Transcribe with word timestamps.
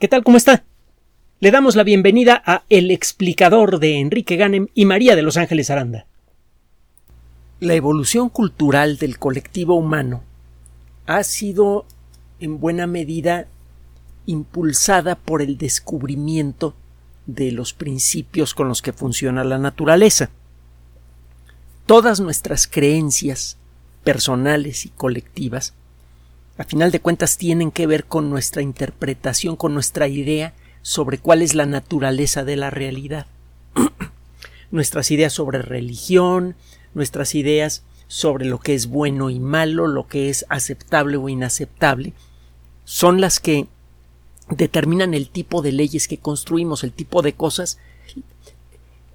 ¿Qué 0.00 0.08
tal? 0.08 0.24
¿Cómo 0.24 0.36
está? 0.36 0.64
Le 1.38 1.52
damos 1.52 1.76
la 1.76 1.84
bienvenida 1.84 2.42
a 2.44 2.64
El 2.68 2.90
explicador 2.90 3.78
de 3.78 4.00
Enrique 4.00 4.34
Ganem 4.34 4.66
y 4.74 4.86
María 4.86 5.14
de 5.14 5.22
Los 5.22 5.36
Ángeles 5.36 5.70
Aranda. 5.70 6.06
La 7.60 7.74
evolución 7.74 8.28
cultural 8.28 8.98
del 8.98 9.20
colectivo 9.20 9.76
humano 9.76 10.24
ha 11.06 11.22
sido 11.22 11.86
en 12.40 12.58
buena 12.58 12.88
medida 12.88 13.46
impulsada 14.26 15.14
por 15.14 15.42
el 15.42 15.58
descubrimiento 15.58 16.74
de 17.26 17.52
los 17.52 17.72
principios 17.72 18.52
con 18.52 18.66
los 18.66 18.82
que 18.82 18.92
funciona 18.92 19.44
la 19.44 19.58
naturaleza. 19.58 20.30
Todas 21.86 22.18
nuestras 22.18 22.66
creencias 22.66 23.58
personales 24.02 24.86
y 24.86 24.88
colectivas 24.88 25.72
a 26.56 26.64
final 26.64 26.90
de 26.90 27.00
cuentas 27.00 27.36
tienen 27.36 27.70
que 27.70 27.86
ver 27.86 28.04
con 28.04 28.30
nuestra 28.30 28.62
interpretación, 28.62 29.56
con 29.56 29.74
nuestra 29.74 30.06
idea 30.08 30.54
sobre 30.82 31.18
cuál 31.18 31.42
es 31.42 31.54
la 31.54 31.66
naturaleza 31.66 32.44
de 32.44 32.56
la 32.56 32.70
realidad. 32.70 33.26
nuestras 34.70 35.10
ideas 35.10 35.32
sobre 35.32 35.62
religión, 35.62 36.54
nuestras 36.94 37.34
ideas 37.34 37.82
sobre 38.06 38.44
lo 38.44 38.58
que 38.58 38.74
es 38.74 38.86
bueno 38.86 39.30
y 39.30 39.40
malo, 39.40 39.86
lo 39.86 40.06
que 40.06 40.28
es 40.28 40.46
aceptable 40.48 41.16
o 41.16 41.28
inaceptable, 41.28 42.12
son 42.84 43.20
las 43.20 43.40
que 43.40 43.66
determinan 44.50 45.14
el 45.14 45.30
tipo 45.30 45.62
de 45.62 45.72
leyes 45.72 46.06
que 46.06 46.18
construimos, 46.18 46.84
el 46.84 46.92
tipo 46.92 47.22
de 47.22 47.32
cosas, 47.32 47.78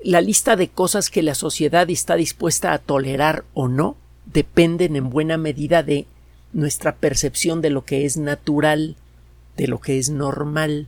la 0.04 0.22
lista 0.22 0.56
de 0.56 0.70
cosas 0.70 1.10
que 1.10 1.24
la 1.24 1.36
sociedad 1.36 1.90
está 1.90 2.16
dispuesta 2.16 2.74
a 2.74 2.80
tolerar 2.80 3.46
o 3.54 3.68
no 3.68 3.96
dependen 4.26 4.96
en 4.96 5.10
buena 5.10 5.38
medida 5.38 5.84
de 5.84 6.08
nuestra 6.54 6.96
percepción 6.96 7.62
de 7.62 7.70
lo 7.70 7.86
que 7.86 8.06
es 8.06 8.18
natural, 8.18 8.96
de 9.58 9.68
lo 9.68 9.80
que 9.80 10.00
es 10.00 10.10
normal. 10.10 10.88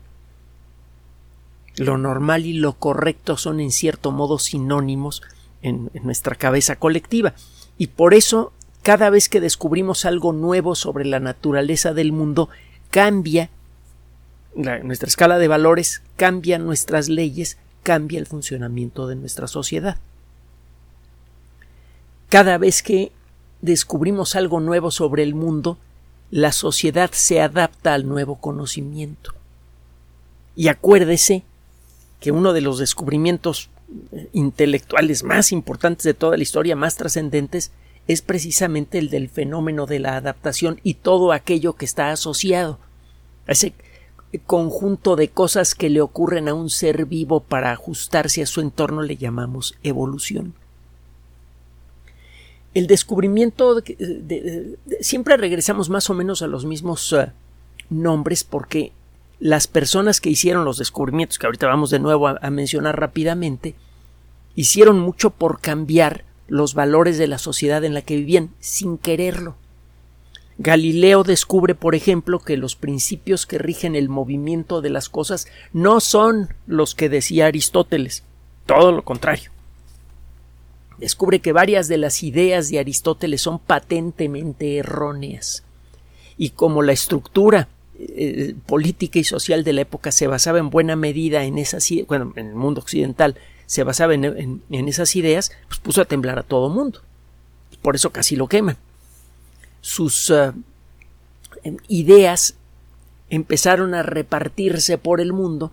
Lo 1.78 1.98
normal 1.98 2.46
y 2.46 2.54
lo 2.54 2.74
correcto 2.74 3.38
son 3.38 3.60
en 3.60 3.72
cierto 3.72 4.12
modo 4.12 4.40
sinónimos 4.40 5.22
en, 5.62 5.90
nuestra 6.04 6.36
cabeza 6.36 6.76
colectiva. 6.76 7.34
Y 7.78 7.88
por 7.88 8.14
eso, 8.14 8.54
cada 8.84 9.10
vez 9.10 9.30
que 9.30 9.42
descubrimos 9.42 10.06
algo 10.06 10.34
nuevo 10.34 10.76
sobre 10.76 11.06
la 11.06 11.20
naturaleza 11.20 11.94
del 11.94 12.12
mundo, 12.12 12.50
cambia 12.90 13.50
nuestra 14.56 15.08
escala 15.08 15.38
de 15.38 15.48
valores, 15.48 16.02
cambia 16.18 16.60
nuestras 16.60 17.08
leyes, 17.08 17.58
cambia 17.84 18.20
el 18.20 18.28
funcionamiento 18.28 19.08
de 19.08 19.16
nuestra 19.16 19.48
sociedad. 19.48 19.98
Cada 22.30 22.58
vez 22.58 22.84
que 22.84 23.12
descubrimos 23.62 24.36
algo 24.36 24.60
nuevo 24.60 24.92
sobre 24.92 25.24
el 25.24 25.36
mundo, 25.36 25.78
la 26.30 26.52
sociedad 26.52 27.12
se 27.14 27.42
adapta 27.42 27.94
al 27.94 28.08
nuevo 28.08 28.36
conocimiento. 28.36 29.34
Y 30.56 30.68
acuérdese 30.68 31.44
que 32.20 32.32
uno 32.32 32.54
de 32.54 32.62
los 32.62 32.80
descubrimientos 32.80 33.70
eh, 34.12 34.30
intelectuales 34.34 35.24
más 35.24 35.52
importantes 35.52 36.04
de 36.04 36.14
toda 36.14 36.38
la 36.38 36.44
historia, 36.44 36.76
más 36.76 36.96
trascendentes, 36.96 37.72
es 38.08 38.22
precisamente 38.22 38.98
el 38.98 39.10
del 39.10 39.30
fenómeno 39.30 39.86
de 39.86 40.00
la 40.00 40.16
adaptación 40.16 40.80
y 40.84 40.96
todo 40.96 41.32
aquello 41.32 41.74
que 41.74 41.86
está 41.86 42.12
asociado 42.12 42.80
a 43.48 43.52
ese 43.52 43.74
conjunto 44.46 45.16
de 45.16 45.30
cosas 45.30 45.76
que 45.76 45.90
le 45.90 46.02
ocurren 46.02 46.48
a 46.48 46.54
un 46.54 46.70
ser 46.70 47.06
vivo 47.06 47.42
para 47.42 47.72
ajustarse 47.72 48.42
a 48.42 48.48
su 48.48 48.62
entorno 48.62 49.02
le 49.02 49.18
llamamos 49.18 49.78
evolución 49.84 50.54
el 52.74 52.88
descubrimiento 52.88 53.76
de, 53.76 54.78
siempre 55.02 55.38
regresamos 55.38 55.90
más 55.90 56.10
o 56.10 56.14
menos 56.14 56.42
a 56.42 56.48
los 56.48 56.66
mismos 56.66 57.12
eh, 57.14 57.32
nombres 57.90 58.44
porque 58.44 58.94
las 59.40 59.68
personas 59.68 60.22
que 60.22 60.30
hicieron 60.30 60.64
los 60.64 60.78
descubrimientos 60.78 61.38
que 61.38 61.48
ahorita 61.48 61.68
vamos 61.68 61.90
de 61.90 62.00
nuevo 62.00 62.28
a, 62.28 62.50
mencionar 62.50 63.00
rápidamente 63.00 63.76
hicieron 64.56 65.00
mucho 65.00 65.32
por 65.32 65.60
cambiar 65.60 66.24
los 66.48 66.74
valores 66.74 67.18
de 67.18 67.28
la 67.28 67.38
sociedad 67.38 67.84
en 67.84 67.94
la 67.94 68.02
que 68.02 68.18
vivían 68.18 68.52
sin 68.60 68.98
quererlo. 68.98 69.56
Galileo 70.58 71.24
descubre, 71.24 71.76
por 71.76 71.96
ejemplo, 71.96 72.40
que 72.40 72.56
los 72.56 72.76
principios 72.76 73.46
que 73.46 73.58
rigen 73.58 73.96
el 73.96 74.10
movimiento 74.10 74.82
de 74.82 74.92
las 74.92 75.10
cosas 75.10 75.48
no 75.74 76.02
son 76.02 76.54
los 76.68 76.94
que 76.94 77.10
decía 77.10 77.48
Aristóteles, 77.48 78.24
todo 78.66 78.92
lo 78.92 79.04
contrario 79.04 79.52
descubre 81.02 81.40
que 81.40 81.52
varias 81.52 81.88
de 81.88 81.98
las 81.98 82.24
ideas 82.24 82.70
de 82.70 82.80
Aristóteles 82.80 83.42
son 83.42 83.60
patentemente 83.60 84.78
erróneas. 84.78 85.64
Y 86.38 86.52
como 86.52 86.84
la 86.84 86.94
estructura 86.94 87.68
eh, 88.00 88.56
política 88.68 89.20
y 89.20 89.24
social 89.24 89.64
de 89.64 89.74
la 89.74 89.82
época 89.82 90.12
se 90.12 90.28
basaba 90.28 90.60
en 90.60 90.70
buena 90.70 90.96
medida 90.96 91.44
en 91.44 91.58
esas 91.58 91.88
bueno, 92.08 92.34
en 92.36 92.48
el 92.48 92.56
mundo 92.56 92.82
occidental 92.82 93.36
se 93.66 93.84
basaba 93.84 94.14
en, 94.14 94.62
esas 94.70 95.16
ideas, 95.16 95.52
pues 95.68 95.80
puso 95.80 96.02
a 96.02 96.06
temblar 96.06 96.38
a 96.38 96.44
todo 96.44 96.70
mundo. 96.70 97.02
Por 97.82 97.96
eso 97.96 98.12
casi 98.12 98.36
lo 98.36 98.48
queman. 98.48 98.78
Sus 99.80 100.30
eh, 100.30 100.52
em, 101.64 101.78
ideas 101.88 102.56
empezaron 103.30 103.94
a 103.94 104.04
repartirse 104.04 104.98
por 104.98 105.22
el 105.22 105.34
mundo 105.34 105.72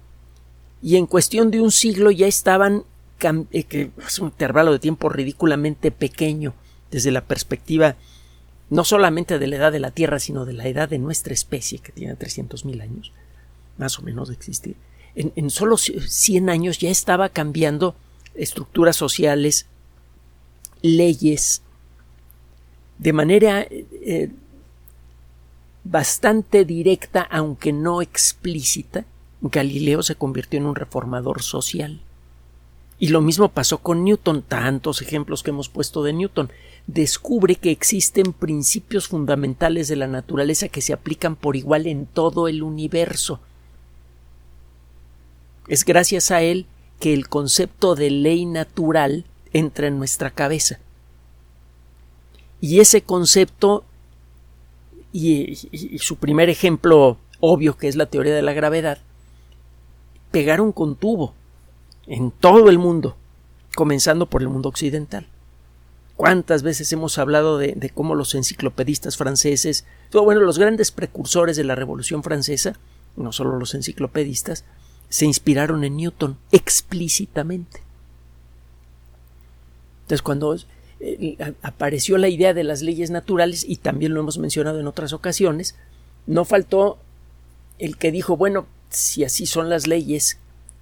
y 0.81 0.97
en 0.97 1.07
cuestión 1.07 1.51
de 1.51 1.61
un 1.61 1.73
siglo 1.73 2.11
ya 2.13 2.29
estaban 2.29 2.79
eh, 2.79 2.83
que 3.19 3.91
es 4.07 4.19
un 4.19 4.29
intervalo 4.29 4.73
de 4.73 4.79
tiempo 4.79 5.09
ridículamente 5.09 5.91
pequeño 5.91 6.55
desde 6.91 7.11
la 7.11 7.23
perspectiva 7.23 7.97
no 8.71 8.85
solamente 8.85 9.39
de 9.39 9.47
la 9.47 9.57
edad 9.57 9.73
de 9.73 9.81
la 9.81 9.91
Tierra, 9.91 10.19
sino 10.19 10.45
de 10.45 10.53
la 10.53 10.67
edad 10.67 10.89
de 10.89 10.99
nuestra 10.99 11.33
especie, 11.33 11.79
que 11.79 11.93
tiene 11.93 12.17
300.000 12.17 12.83
años, 12.83 13.13
más 13.79 13.99
o 13.99 14.03
menos 14.03 14.29
de 14.29 14.35
existir. 14.35 14.77
En, 15.15 15.51
solo 15.51 15.77
100 15.77 16.51
años 16.51 16.79
ya 16.79 16.91
estaba 16.91 17.29
cambiando 17.29 17.97
estructuras 18.35 18.95
sociales, 18.95 19.67
leyes, 20.83 21.63
de 22.99 23.13
manera 23.13 23.67
eh, 23.71 24.31
bastante 25.83 26.65
directa, 26.65 27.23
aunque 27.23 27.73
no 27.73 28.03
explícita. 28.03 29.07
Galileo 29.41 30.03
se 30.03 30.15
convirtió 30.15 30.59
en 30.59 30.67
un 30.67 30.77
reformador 30.77 31.43
social. 31.43 32.01
Y 32.99 33.09
lo 33.09 33.21
mismo 33.21 33.49
pasó 33.49 33.79
con 33.79 34.05
Newton, 34.05 34.43
tantos 34.43 35.03
ejemplos 35.03 35.43
que 35.43 35.51
hemos 35.51 35.69
puesto 35.69 36.03
de 36.03 36.13
Newton. 36.13 36.51
Descubre 36.87 37.55
que 37.55 37.71
existen 37.71 38.33
principios 38.33 39.07
fundamentales 39.07 39.87
de 39.89 39.97
la 39.97 40.09
naturaleza 40.09 40.69
que 40.69 40.81
se 40.81 40.93
aplican 40.93 41.37
por 41.37 41.55
igual 41.55 41.87
en 41.87 42.07
todo 42.07 42.49
el 42.49 42.63
universo. 42.63 43.41
Es 45.69 45.85
gracias 45.85 46.31
a 46.31 46.43
él 46.43 46.67
que 46.99 47.15
el 47.15 47.29
concepto 47.29 47.95
de 47.95 48.11
ley 48.11 48.47
natural 48.47 49.25
entra 49.53 49.87
en 49.87 49.99
nuestra 49.99 50.31
cabeza. 50.31 50.81
Y 52.61 52.81
ese 52.81 53.03
concepto 53.03 53.85
y, 55.13 55.55
su 55.99 56.17
primer 56.17 56.51
ejemplo 56.51 57.19
obvio 57.41 57.77
que 57.77 57.89
es 57.89 57.97
la 57.97 58.07
teoría 58.07 58.35
de 58.35 58.43
la 58.43 58.53
gravedad 58.53 58.99
pegaron 60.33 60.73
con 60.73 60.97
tubo 60.97 61.35
en 62.09 62.31
todo 62.31 62.71
el 62.71 62.79
mundo, 62.79 63.17
comenzando 63.77 64.27
por 64.27 64.43
el 64.43 64.49
mundo 64.49 64.69
occidental. 64.69 65.27
¿Cuántas 66.17 66.65
veces 66.65 66.93
hemos 66.93 67.17
hablado 67.19 67.59
de, 67.59 67.93
cómo 67.95 68.17
los 68.17 68.35
enciclopedistas 68.35 69.17
franceses, 69.17 69.85
bueno, 70.13 70.41
los 70.41 70.59
grandes 70.59 70.91
precursores 70.91 71.57
de 71.57 71.63
la 71.63 71.77
Revolución 71.77 72.25
Francesa, 72.25 72.77
no 73.17 73.31
solo 73.31 73.57
los 73.57 73.75
enciclopedistas, 73.75 74.65
se 75.09 75.27
inspiraron 75.27 75.85
en 75.85 75.97
Newton 75.97 76.37
explícitamente. 76.51 77.83
Entonces, 80.03 80.23
cuando 80.23 80.57
eh, 81.01 81.55
apareció 81.63 82.19
la 82.19 82.29
idea 82.29 82.53
de 82.53 82.65
las 82.65 82.83
leyes 82.83 83.11
naturales, 83.11 83.65
y 83.65 83.77
también 83.77 84.13
lo 84.13 84.21
hemos 84.21 84.39
mencionado 84.39 84.81
en 84.81 84.89
otras 84.89 85.13
ocasiones, 85.13 85.77
no 86.27 86.45
faltó 86.45 86.99
el 87.79 87.97
que 87.97 88.11
dijo, 88.11 88.37
bueno, 88.37 88.67
si 88.91 89.23
así 89.23 89.47
son 89.47 89.69
las 89.69 89.87
leyes 89.87 90.39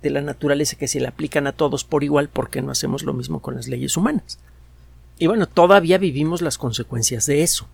de 0.07 0.11
la 0.11 0.21
naturaleza 0.21 0.77
que 0.77 0.87
se 0.87 1.01
le 1.01 1.09
aplican 1.09 1.49
a 1.49 1.53
todos 1.53 1.83
por 1.83 2.05
igual, 2.05 2.29
¿por 2.29 2.49
qué 2.49 2.63
no 2.63 2.71
hacemos 2.71 3.03
lo 3.03 3.13
mismo 3.13 3.43
con 3.43 3.57
las 3.57 3.67
leyes 3.67 3.97
humanas? 3.97 4.39
Y 5.19 5.27
bueno, 5.27 5.49
todavía 5.49 5.99
vivimos 5.99 6.43
las 6.43 6.59
consecuencias 6.59 7.27
de 7.27 7.43
eso. 7.43 7.67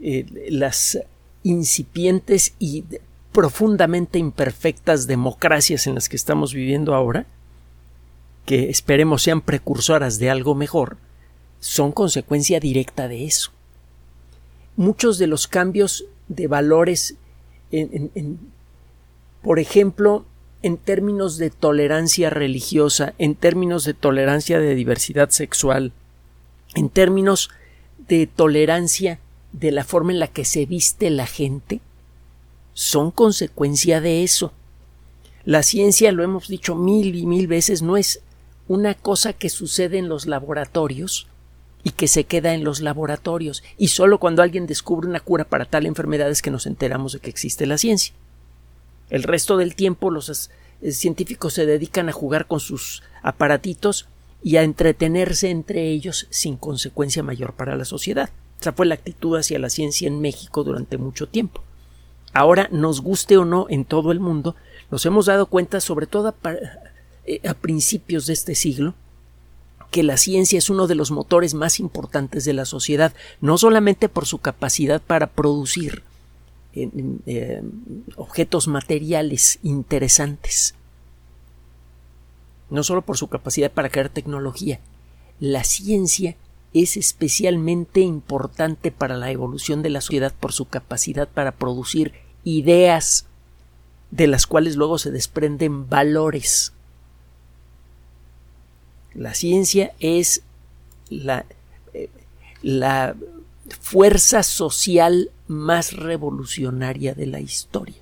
Eh, 0.00 0.26
las 0.50 0.98
incipientes 1.44 2.54
y 2.58 2.84
profundamente 3.30 4.18
imperfectas 4.18 5.06
democracias 5.06 5.86
en 5.86 5.94
las 5.94 6.08
que 6.08 6.16
estamos 6.16 6.52
viviendo 6.52 6.94
ahora, 6.94 7.26
que 8.44 8.68
esperemos 8.68 9.22
sean 9.22 9.42
precursoras 9.42 10.18
de 10.18 10.28
algo 10.28 10.56
mejor, 10.56 10.96
son 11.60 11.92
consecuencia 11.92 12.58
directa 12.58 13.06
de 13.06 13.24
eso. 13.26 13.52
Muchos 14.76 15.18
de 15.18 15.28
los 15.28 15.46
cambios 15.46 16.04
de 16.26 16.48
valores, 16.48 17.14
por 19.42 19.60
ejemplo, 19.60 20.24
en 20.62 20.76
términos 20.76 21.38
de 21.38 21.50
tolerancia 21.50 22.30
religiosa, 22.30 23.14
en 23.18 23.34
términos 23.34 23.84
de 23.84 23.94
tolerancia 23.94 24.58
de 24.58 24.74
diversidad 24.74 25.30
sexual, 25.30 25.92
en 26.74 26.88
términos 26.88 27.50
de 28.08 28.26
tolerancia 28.26 29.18
de 29.52 29.72
la 29.72 29.84
forma 29.84 30.12
en 30.12 30.20
la 30.20 30.28
que 30.28 30.44
se 30.44 30.64
viste 30.66 31.10
la 31.10 31.26
gente, 31.26 31.80
son 32.74 33.10
consecuencia 33.10 34.00
de 34.00 34.22
eso. 34.22 34.52
La 35.44 35.62
ciencia, 35.62 36.12
lo 36.12 36.22
hemos 36.22 36.48
dicho 36.48 36.74
mil 36.74 37.14
y 37.16 37.26
mil 37.26 37.48
veces, 37.48 37.82
no 37.82 37.96
es 37.96 38.20
una 38.68 38.94
cosa 38.94 39.32
que 39.32 39.50
sucede 39.50 39.98
en 39.98 40.08
los 40.08 40.26
laboratorios 40.26 41.26
y 41.84 41.90
que 41.90 42.06
se 42.06 42.24
queda 42.24 42.54
en 42.54 42.62
los 42.62 42.80
laboratorios 42.80 43.62
y 43.76 43.88
solo 43.88 44.18
cuando 44.18 44.42
alguien 44.42 44.66
descubre 44.66 45.08
una 45.08 45.20
cura 45.20 45.44
para 45.44 45.64
tal 45.64 45.86
enfermedad 45.86 46.30
es 46.30 46.40
que 46.40 46.52
nos 46.52 46.66
enteramos 46.66 47.12
de 47.12 47.18
que 47.18 47.30
existe 47.30 47.66
la 47.66 47.76
ciencia. 47.76 48.14
El 49.12 49.24
resto 49.24 49.58
del 49.58 49.74
tiempo 49.74 50.10
los 50.10 50.50
eh, 50.80 50.90
científicos 50.90 51.52
se 51.52 51.66
dedican 51.66 52.08
a 52.08 52.12
jugar 52.12 52.46
con 52.46 52.60
sus 52.60 53.02
aparatitos 53.22 54.08
y 54.42 54.56
a 54.56 54.62
entretenerse 54.62 55.50
entre 55.50 55.90
ellos 55.90 56.26
sin 56.30 56.56
consecuencia 56.56 57.22
mayor 57.22 57.52
para 57.52 57.76
la 57.76 57.84
sociedad. 57.84 58.30
Esa 58.58 58.72
fue 58.72 58.86
la 58.86 58.94
actitud 58.94 59.36
hacia 59.36 59.58
la 59.58 59.68
ciencia 59.68 60.08
en 60.08 60.22
México 60.22 60.64
durante 60.64 60.96
mucho 60.96 61.28
tiempo. 61.28 61.62
Ahora, 62.32 62.70
nos 62.72 63.02
guste 63.02 63.36
o 63.36 63.44
no 63.44 63.66
en 63.68 63.84
todo 63.84 64.12
el 64.12 64.18
mundo, 64.18 64.56
nos 64.90 65.04
hemos 65.04 65.26
dado 65.26 65.44
cuenta, 65.44 65.82
sobre 65.82 66.06
todo 66.06 66.28
a, 66.28 66.34
eh, 67.26 67.46
a 67.46 67.52
principios 67.52 68.24
de 68.24 68.32
este 68.32 68.54
siglo, 68.54 68.94
que 69.90 70.02
la 70.02 70.16
ciencia 70.16 70.56
es 70.56 70.70
uno 70.70 70.86
de 70.86 70.94
los 70.94 71.10
motores 71.10 71.52
más 71.52 71.80
importantes 71.80 72.46
de 72.46 72.54
la 72.54 72.64
sociedad, 72.64 73.12
no 73.42 73.58
solamente 73.58 74.08
por 74.08 74.24
su 74.24 74.38
capacidad 74.38 75.02
para 75.02 75.26
producir 75.26 76.02
eh, 76.74 77.62
objetos 78.16 78.68
materiales 78.68 79.58
interesantes, 79.62 80.74
no 82.70 82.82
solo 82.82 83.02
por 83.02 83.18
su 83.18 83.28
capacidad 83.28 83.70
para 83.70 83.90
crear 83.90 84.08
tecnología, 84.08 84.80
la 85.38 85.64
ciencia 85.64 86.36
es 86.72 86.96
especialmente 86.96 88.00
importante 88.00 88.90
para 88.90 89.16
la 89.16 89.30
evolución 89.30 89.82
de 89.82 89.90
la 89.90 90.00
sociedad 90.00 90.32
por 90.38 90.52
su 90.52 90.66
capacidad 90.66 91.28
para 91.28 91.52
producir 91.52 92.12
ideas 92.44 93.26
de 94.10 94.26
las 94.26 94.46
cuales 94.46 94.76
luego 94.76 94.98
se 94.98 95.10
desprenden 95.10 95.88
valores. 95.88 96.72
La 99.14 99.34
ciencia 99.34 99.92
es 100.00 100.42
la, 101.10 101.44
eh, 101.92 102.08
la 102.62 103.16
fuerza 103.80 104.42
social 104.42 105.30
más 105.52 105.92
revolucionaria 105.92 107.14
de 107.14 107.26
la 107.26 107.40
historia. 107.40 107.96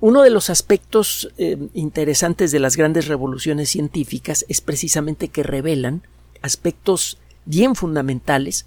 Uno 0.00 0.22
de 0.22 0.30
los 0.30 0.50
aspectos 0.50 1.30
eh, 1.38 1.56
interesantes 1.72 2.52
de 2.52 2.60
las 2.60 2.76
grandes 2.76 3.08
revoluciones 3.08 3.70
científicas 3.70 4.44
es 4.48 4.60
precisamente 4.60 5.28
que 5.28 5.42
revelan 5.42 6.02
aspectos 6.42 7.16
bien 7.46 7.74
fundamentales 7.74 8.66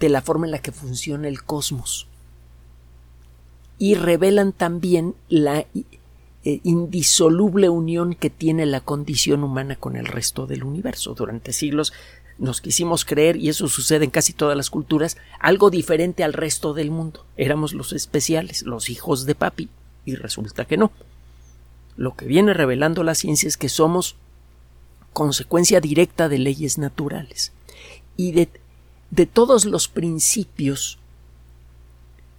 de 0.00 0.10
la 0.10 0.20
forma 0.20 0.46
en 0.46 0.52
la 0.52 0.58
que 0.58 0.72
funciona 0.72 1.28
el 1.28 1.42
cosmos. 1.42 2.08
Y 3.78 3.94
revelan 3.94 4.52
también 4.52 5.14
la 5.28 5.64
eh, 6.46 6.60
indisoluble 6.62 7.68
unión 7.68 8.14
que 8.14 8.28
tiene 8.28 8.66
la 8.66 8.80
condición 8.80 9.44
humana 9.44 9.76
con 9.76 9.96
el 9.96 10.06
resto 10.06 10.46
del 10.46 10.62
universo. 10.62 11.14
Durante 11.14 11.52
siglos 11.52 11.92
nos 12.38 12.60
quisimos 12.60 13.04
creer, 13.04 13.36
y 13.36 13.48
eso 13.48 13.68
sucede 13.68 14.04
en 14.04 14.10
casi 14.10 14.32
todas 14.32 14.56
las 14.56 14.70
culturas, 14.70 15.16
algo 15.40 15.70
diferente 15.70 16.22
al 16.22 16.32
resto 16.32 16.74
del 16.74 16.90
mundo. 16.90 17.24
Éramos 17.36 17.72
los 17.72 17.92
especiales, 17.92 18.62
los 18.62 18.90
hijos 18.90 19.26
de 19.26 19.34
papi 19.34 19.68
y 20.04 20.14
resulta 20.16 20.64
que 20.64 20.76
no. 20.76 20.92
Lo 21.96 22.14
que 22.14 22.26
viene 22.26 22.52
revelando 22.52 23.02
la 23.02 23.14
ciencia 23.14 23.48
es 23.48 23.56
que 23.56 23.68
somos 23.68 24.16
consecuencia 25.12 25.80
directa 25.80 26.28
de 26.28 26.38
leyes 26.38 26.76
naturales 26.76 27.52
y 28.16 28.32
de, 28.32 28.48
todos 29.26 29.64
los 29.64 29.88
principios 29.88 30.98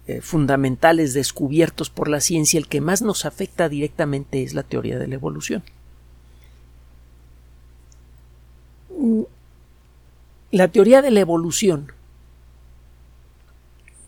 eh, 0.06 0.20
fundamentales 0.20 1.12
descubiertos 1.12 1.90
por 1.90 2.08
la 2.08 2.20
ciencia, 2.20 2.58
el 2.58 2.68
que 2.68 2.80
más 2.80 3.02
nos 3.02 3.24
afecta 3.24 3.68
directamente 3.68 4.44
es 4.44 4.54
la 4.54 4.62
teoría 4.62 4.96
de 4.98 5.08
la 5.08 5.16
evolución. 5.16 5.64
La 10.50 10.68
teoría 10.68 11.02
de 11.02 11.10
la 11.10 11.20
evolución 11.20 11.92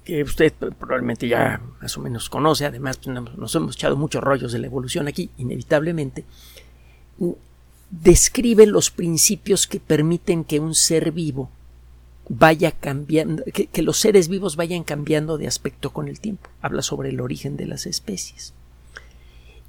que 0.05 0.23
usted 0.23 0.53
probablemente 0.53 1.29
ya 1.29 1.61
más 1.81 1.97
o 1.97 2.01
menos 2.01 2.31
conoce, 2.31 2.65
además 2.65 2.97
pues, 2.97 3.15
nos 3.37 3.55
hemos 3.55 3.77
echado 3.77 3.97
muchos 3.97 4.23
rollos 4.23 4.53
de 4.53 4.59
la 4.59 4.67
evolución 4.67 5.07
aquí, 5.09 5.31
inevitablemente, 5.39 6.25
describe 7.91 8.67
los 8.67 8.91
principios 8.91 9.67
que 9.67 9.79
permiten 9.79 10.45
que 10.45 10.59
un 10.59 10.75
ser 10.75 11.13
vivo 11.13 11.51
vaya 12.29 12.73
cambiando, 12.73 13.45
que, 13.53 13.67
que, 13.67 13.83
los 13.83 13.99
seres 13.99 14.29
vivos 14.29 14.57
vayan 14.57 14.85
cambiando 14.85 15.37
de 15.37 15.49
aspecto 15.49 15.93
con 15.93 16.09
el 16.09 16.21
tiempo. 16.21 16.49
Habla 16.63 16.83
sobre 16.83 17.11
el 17.11 17.21
origen 17.21 17.57
de 17.57 17.67
las 17.67 17.87
especies. 17.87 18.55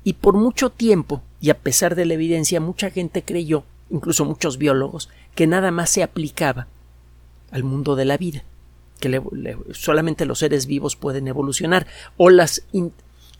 Y 0.03 0.13
por 0.13 0.35
mucho 0.35 0.69
tiempo, 0.69 1.21
y 1.39 1.49
a 1.49 1.57
pesar 1.57 1.95
de 1.95 2.05
la 2.05 2.13
evidencia, 2.13 2.59
mucha 2.59 2.89
gente 2.89 3.23
creyó, 3.23 3.63
incluso 3.91 4.25
muchos 4.25 4.57
biólogos, 4.57 5.09
que 5.35 5.47
nada 5.47 5.71
más 5.71 5.89
se 5.89 6.03
aplicaba 6.03 6.67
al 7.51 7.63
mundo 7.63 7.95
de 7.95 8.05
la 8.05 8.17
vida 8.17 8.43
que 9.01 9.21
solamente 9.73 10.25
los 10.25 10.39
seres 10.39 10.67
vivos 10.67 10.95
pueden 10.95 11.27
evolucionar 11.27 11.87
o 12.15 12.29
las, 12.29 12.63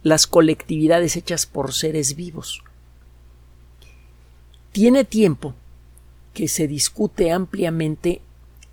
las 0.03 0.27
colectividades 0.27 1.15
hechas 1.15 1.45
por 1.45 1.74
seres 1.74 2.18
vivos. 2.18 2.63
Tiene 4.74 5.06
tiempo 5.06 5.53
que 6.33 6.50
se 6.50 6.68
discute 6.68 7.31
ampliamente 7.31 8.21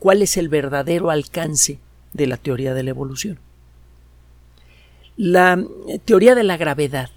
cuál 0.01 0.23
es 0.23 0.37
el 0.37 0.49
verdadero 0.49 1.11
alcance 1.11 1.79
de 2.13 2.27
la 2.27 2.37
teoría 2.37 2.75
de 2.75 2.83
la 2.83 2.91
evolución. 2.91 3.39
La 5.17 5.63
teoría 6.05 6.35
de 6.35 6.45
la 6.45 6.57
gravedad 6.57 7.11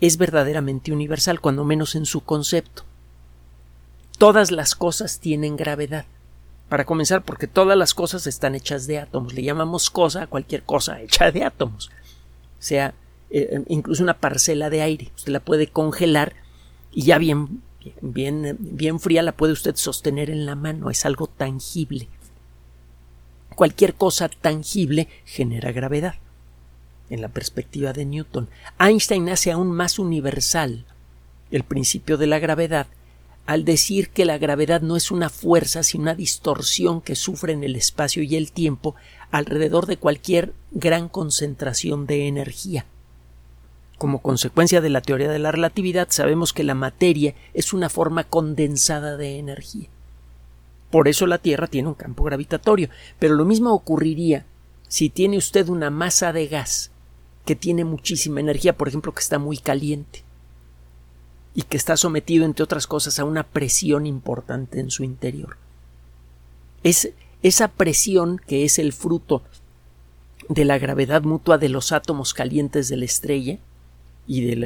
es 0.00 0.18
verdaderamente 0.18 0.92
universal, 0.92 1.40
cuando 1.40 1.64
menos 1.64 1.94
en 1.94 2.04
su 2.04 2.20
concepto. 2.20 2.84
Todas 4.18 4.50
las 4.50 4.74
cosas 4.74 5.20
tienen 5.20 5.56
gravedad. 5.56 6.06
Para 6.68 6.84
comenzar, 6.84 7.22
porque 7.22 7.46
todas 7.46 7.76
las 7.76 7.94
cosas 7.94 8.26
están 8.26 8.54
hechas 8.54 8.86
de 8.86 8.98
átomos. 8.98 9.34
Le 9.34 9.42
llamamos 9.42 9.88
cosa 9.90 10.22
a 10.22 10.26
cualquier 10.26 10.62
cosa 10.62 11.00
hecha 11.00 11.30
de 11.30 11.44
átomos. 11.44 11.90
O 12.58 12.62
sea, 12.62 12.94
eh, 13.30 13.62
incluso 13.68 14.02
una 14.02 14.18
parcela 14.18 14.70
de 14.70 14.82
aire. 14.82 15.12
Usted 15.16 15.32
la 15.32 15.40
puede 15.40 15.68
congelar 15.68 16.34
y 16.92 17.02
ya 17.02 17.18
bien, 17.18 17.62
bien, 18.00 18.56
bien 18.58 18.98
fría 18.98 19.22
la 19.22 19.32
puede 19.32 19.52
usted 19.52 19.76
sostener 19.76 20.30
en 20.30 20.46
la 20.46 20.56
mano. 20.56 20.90
Es 20.90 21.06
algo 21.06 21.28
tangible. 21.28 22.08
Cualquier 23.54 23.94
cosa 23.94 24.28
tangible 24.28 25.08
genera 25.24 25.72
gravedad. 25.72 26.14
En 27.10 27.20
la 27.20 27.28
perspectiva 27.28 27.92
de 27.92 28.04
Newton, 28.04 28.48
Einstein 28.80 29.28
hace 29.28 29.52
aún 29.52 29.70
más 29.70 30.00
universal 30.00 30.84
el 31.52 31.62
principio 31.62 32.16
de 32.16 32.26
la 32.26 32.40
gravedad 32.40 32.88
al 33.46 33.64
decir 33.64 34.10
que 34.10 34.24
la 34.24 34.38
gravedad 34.38 34.80
no 34.80 34.96
es 34.96 35.12
una 35.12 35.30
fuerza, 35.30 35.84
sino 35.84 36.02
una 36.02 36.14
distorsión 36.14 37.00
que 37.00 37.14
sufre 37.14 37.52
en 37.52 37.62
el 37.62 37.76
espacio 37.76 38.22
y 38.22 38.34
el 38.34 38.50
tiempo 38.50 38.96
alrededor 39.30 39.86
de 39.86 39.96
cualquier 39.96 40.52
gran 40.72 41.08
concentración 41.08 42.06
de 42.06 42.26
energía. 42.26 42.86
Como 43.98 44.20
consecuencia 44.20 44.80
de 44.80 44.90
la 44.90 45.00
teoría 45.00 45.30
de 45.30 45.38
la 45.38 45.52
relatividad, 45.52 46.08
sabemos 46.10 46.52
que 46.52 46.64
la 46.64 46.74
materia 46.74 47.34
es 47.54 47.72
una 47.72 47.88
forma 47.88 48.24
condensada 48.24 49.16
de 49.16 49.38
energía. 49.38 49.88
Por 50.90 51.08
eso 51.08 51.26
la 51.26 51.38
Tierra 51.38 51.68
tiene 51.68 51.88
un 51.88 51.94
campo 51.94 52.24
gravitatorio, 52.24 52.90
pero 53.18 53.34
lo 53.34 53.44
mismo 53.44 53.72
ocurriría 53.72 54.44
si 54.88 55.08
tiene 55.08 55.38
usted 55.38 55.68
una 55.68 55.90
masa 55.90 56.32
de 56.32 56.48
gas 56.48 56.90
que 57.44 57.56
tiene 57.56 57.84
muchísima 57.84 58.40
energía, 58.40 58.76
por 58.76 58.88
ejemplo, 58.88 59.14
que 59.14 59.20
está 59.20 59.38
muy 59.38 59.56
caliente 59.56 60.25
y 61.56 61.62
que 61.62 61.78
está 61.78 61.96
sometido, 61.96 62.44
entre 62.44 62.62
otras 62.62 62.86
cosas, 62.86 63.18
a 63.18 63.24
una 63.24 63.42
presión 63.42 64.04
importante 64.06 64.78
en 64.78 64.90
su 64.90 65.04
interior. 65.04 65.56
Es 66.82 67.12
esa 67.42 67.68
presión 67.68 68.38
que 68.46 68.64
es 68.64 68.78
el 68.78 68.92
fruto 68.92 69.42
de 70.50 70.66
la 70.66 70.78
gravedad 70.78 71.22
mutua 71.22 71.56
de 71.56 71.70
los 71.70 71.92
átomos 71.92 72.34
calientes 72.34 72.88
de 72.90 72.98
la 72.98 73.06
estrella 73.06 73.58
y 74.26 74.42
de 74.42 74.56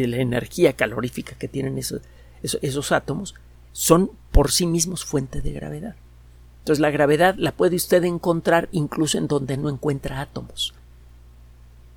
la, 0.00 0.16
energía 0.16 0.72
calorífica 0.72 1.36
que 1.36 1.46
tienen 1.46 1.76
esos, 1.76 2.00
esos 2.42 2.90
átomos, 2.90 3.34
son 3.72 4.10
por 4.32 4.50
sí 4.50 4.66
mismos 4.66 5.04
fuente 5.04 5.42
de 5.42 5.52
gravedad. 5.52 5.94
Entonces 6.60 6.80
la 6.80 6.90
gravedad 6.90 7.34
la 7.36 7.52
puede 7.52 7.76
usted 7.76 8.02
encontrar 8.04 8.70
incluso 8.72 9.18
en 9.18 9.28
donde 9.28 9.58
no 9.58 9.68
encuentra 9.68 10.22
átomos. 10.22 10.72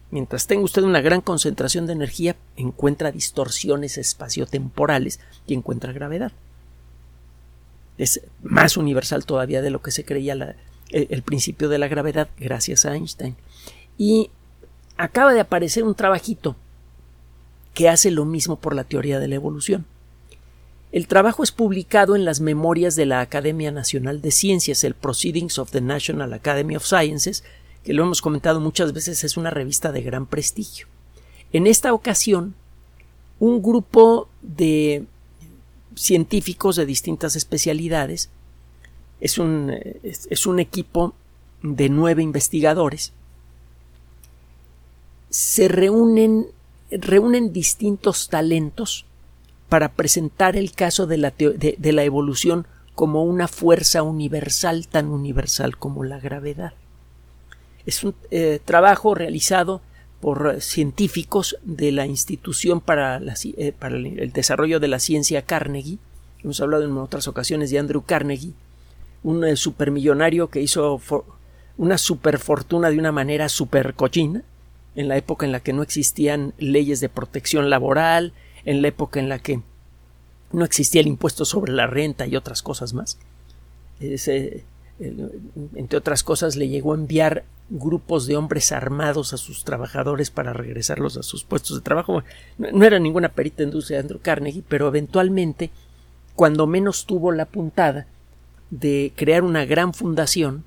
Mientras 0.10 0.48
tenga 0.48 0.64
usted 0.64 0.84
una 0.84 1.02
gran 1.02 1.22
concentración 1.22 1.86
de 1.86 1.94
energía, 1.94 2.36
encuentra 2.56 3.12
distorsiones 3.12 3.98
espaciotemporales 3.98 5.20
y 5.46 5.54
encuentra 5.54 5.92
gravedad. 5.92 6.32
Es 7.98 8.22
más 8.42 8.78
universal 8.78 9.26
todavía 9.26 9.62
de 9.62 9.70
lo 9.70 9.82
que 9.82 9.92
se 9.92 10.06
creía 10.06 10.34
el, 10.34 10.56
el 10.90 11.22
principio 11.24 11.68
de 11.68 11.78
la 11.78 11.88
gravedad 11.88 12.30
gracias 12.38 12.86
a 12.86 12.96
Einstein. 12.96 13.36
Y 13.98 14.30
acaba 14.96 15.34
de 15.34 15.42
aparecer 15.42 15.84
un 15.84 15.96
trabajito 15.96 16.56
que 17.74 17.90
hace 17.90 18.10
lo 18.10 18.26
mismo 18.26 18.56
por 18.56 18.74
la 18.74 18.86
teoría 18.86 19.20
de 19.20 19.28
la 19.28 19.36
evolución. 19.36 19.86
El 20.92 21.08
trabajo 21.08 21.44
es 21.44 21.52
publicado 21.52 22.16
en 22.16 22.24
las 22.24 22.40
memorias 22.40 22.96
de 22.96 23.06
la 23.06 23.20
Academia 23.20 23.72
Nacional 23.72 24.22
de 24.22 24.32
Ciencias, 24.32 24.84
el 24.84 24.94
Proceedings 24.94 25.60
of 25.60 25.72
the 25.72 25.82
National 25.82 26.34
Academy 26.34 26.76
of 26.76 26.86
Sciences, 26.86 27.44
que 27.88 27.94
lo 27.94 28.04
hemos 28.04 28.22
comentado 28.22 28.60
muchas 28.60 28.92
veces, 28.92 29.24
es 29.24 29.38
una 29.38 29.50
revista 29.50 29.94
de 29.94 30.02
gran 30.02 30.26
prestigio. 30.26 30.88
En 31.54 31.68
esta 31.68 31.94
ocasión, 31.94 32.54
un 33.40 33.64
grupo 33.64 34.28
de 34.42 35.06
científicos 35.96 36.76
de 36.76 36.86
distintas 36.86 37.38
especialidades, 37.38 38.30
es 39.22 39.38
un, 39.38 39.74
es 40.04 40.46
un 40.46 40.60
equipo 40.60 41.14
de 41.64 41.88
nueve 41.88 42.24
investigadores, 42.24 43.14
se 45.30 45.70
reúnen, 45.70 46.48
reúnen 46.92 47.54
distintos 47.54 48.28
talentos 48.28 49.06
para 49.70 49.94
presentar 49.94 50.58
el 50.58 50.74
caso 50.74 51.08
de 51.08 51.18
la, 51.20 51.32
de, 51.32 51.92
la 51.94 52.04
evolución 52.04 52.68
como 52.96 53.24
una 53.24 53.48
fuerza 53.48 54.04
universal 54.04 54.90
tan 54.90 55.08
universal 55.08 55.78
como 55.78 56.04
la 56.04 56.20
gravedad. 56.20 56.74
Es 57.88 58.04
un 58.04 58.14
eh, 58.32 58.60
trabajo 58.64 59.16
realizado 59.16 59.82
por 60.20 60.62
científicos 60.62 61.58
de 61.64 61.94
la 61.94 62.06
Institución 62.06 62.82
para, 62.82 63.18
eh, 63.18 63.74
el 64.18 64.34
Desarrollo 64.34 64.82
de 64.82 64.90
la 64.90 65.00
Ciencia 65.00 65.44
Carnegie. 65.44 65.98
Hemos 66.44 66.60
hablado 66.60 66.84
en 66.84 66.98
otras 66.98 67.30
ocasiones 67.30 67.72
de 67.72 67.80
Andrew 67.80 68.04
Carnegie, 68.06 68.52
un 69.24 69.46
eh, 69.46 69.56
supermillonario 69.56 70.50
que 70.50 70.60
hizo 70.60 71.02
una 71.78 71.98
superfortuna 71.98 72.90
de 72.90 73.00
una 73.00 73.14
manera 73.14 73.48
super 73.48 73.94
cochina, 73.94 74.44
en 74.98 75.08
la 75.08 75.16
época 75.16 75.46
en 75.46 75.54
la 75.54 75.62
que 75.62 75.72
no 75.72 75.82
existían 75.82 76.54
leyes 76.58 77.00
de 77.00 77.08
protección 77.08 77.70
laboral, 77.70 78.34
en 78.66 78.82
la 78.82 78.90
época 78.90 79.22
en 79.22 79.30
la 79.30 79.40
que 79.40 79.62
no 80.52 80.66
existía 80.66 81.00
el 81.00 81.08
impuesto 81.08 81.46
sobre 81.46 81.72
la 81.72 81.88
renta 81.88 82.28
y 82.28 82.36
otras 82.36 82.62
cosas 82.62 82.94
más. 82.94 83.18
entre 85.00 85.98
otras 85.98 86.24
cosas, 86.24 86.58
le 86.58 86.68
llegó 86.68 86.92
a 86.92 86.98
enviar 86.98 87.46
grupos 87.70 88.28
de 88.28 88.38
hombres 88.38 88.72
armados 88.72 89.34
a 89.34 89.38
sus 89.38 89.64
trabajadores 89.64 90.32
para 90.32 90.54
regresarlos 90.54 91.18
a 91.18 91.24
sus 91.24 91.44
puestos 91.44 91.78
de 91.78 91.84
trabajo. 91.84 92.24
No, 92.58 92.86
era 92.86 93.00
ninguna 93.00 93.30
perita 93.30 93.64
industria 93.64 93.98
de 93.98 94.02
Andrew 94.02 94.20
Carnegie, 94.22 94.64
pero 94.68 94.88
eventualmente, 94.88 95.70
cuando 96.36 96.68
menos 96.68 97.06
tuvo 97.06 97.32
la 97.32 97.46
puntada 97.46 98.08
de 98.70 99.14
crear 99.16 99.44
una 99.44 99.66
gran 99.66 99.94
fundación 99.94 100.64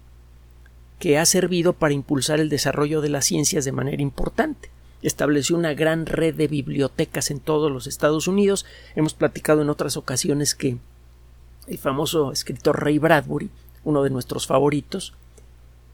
que 0.98 1.18
ha 1.18 1.24
servido 1.24 1.72
para 1.72 1.94
impulsar 1.94 2.40
el 2.40 2.48
desarrollo 2.48 3.00
de 3.00 3.08
las 3.08 3.24
ciencias 3.24 3.64
de 3.64 3.72
manera 3.72 4.02
importante 4.02 4.70
estableció 5.02 5.56
una 5.56 5.74
gran 5.74 6.06
red 6.06 6.34
de 6.34 6.48
bibliotecas 6.48 7.30
en 7.30 7.40
todos 7.40 7.70
los 7.70 7.86
Estados 7.86 8.28
Unidos. 8.28 8.66
Hemos 8.94 9.14
platicado 9.14 9.62
en 9.62 9.70
otras 9.70 9.96
ocasiones 9.96 10.54
que 10.54 10.76
el 11.66 11.78
famoso 11.78 12.32
escritor 12.32 12.82
Ray 12.82 12.98
Bradbury, 12.98 13.50
uno 13.84 14.02
de 14.02 14.10
nuestros 14.10 14.46
favoritos, 14.46 15.14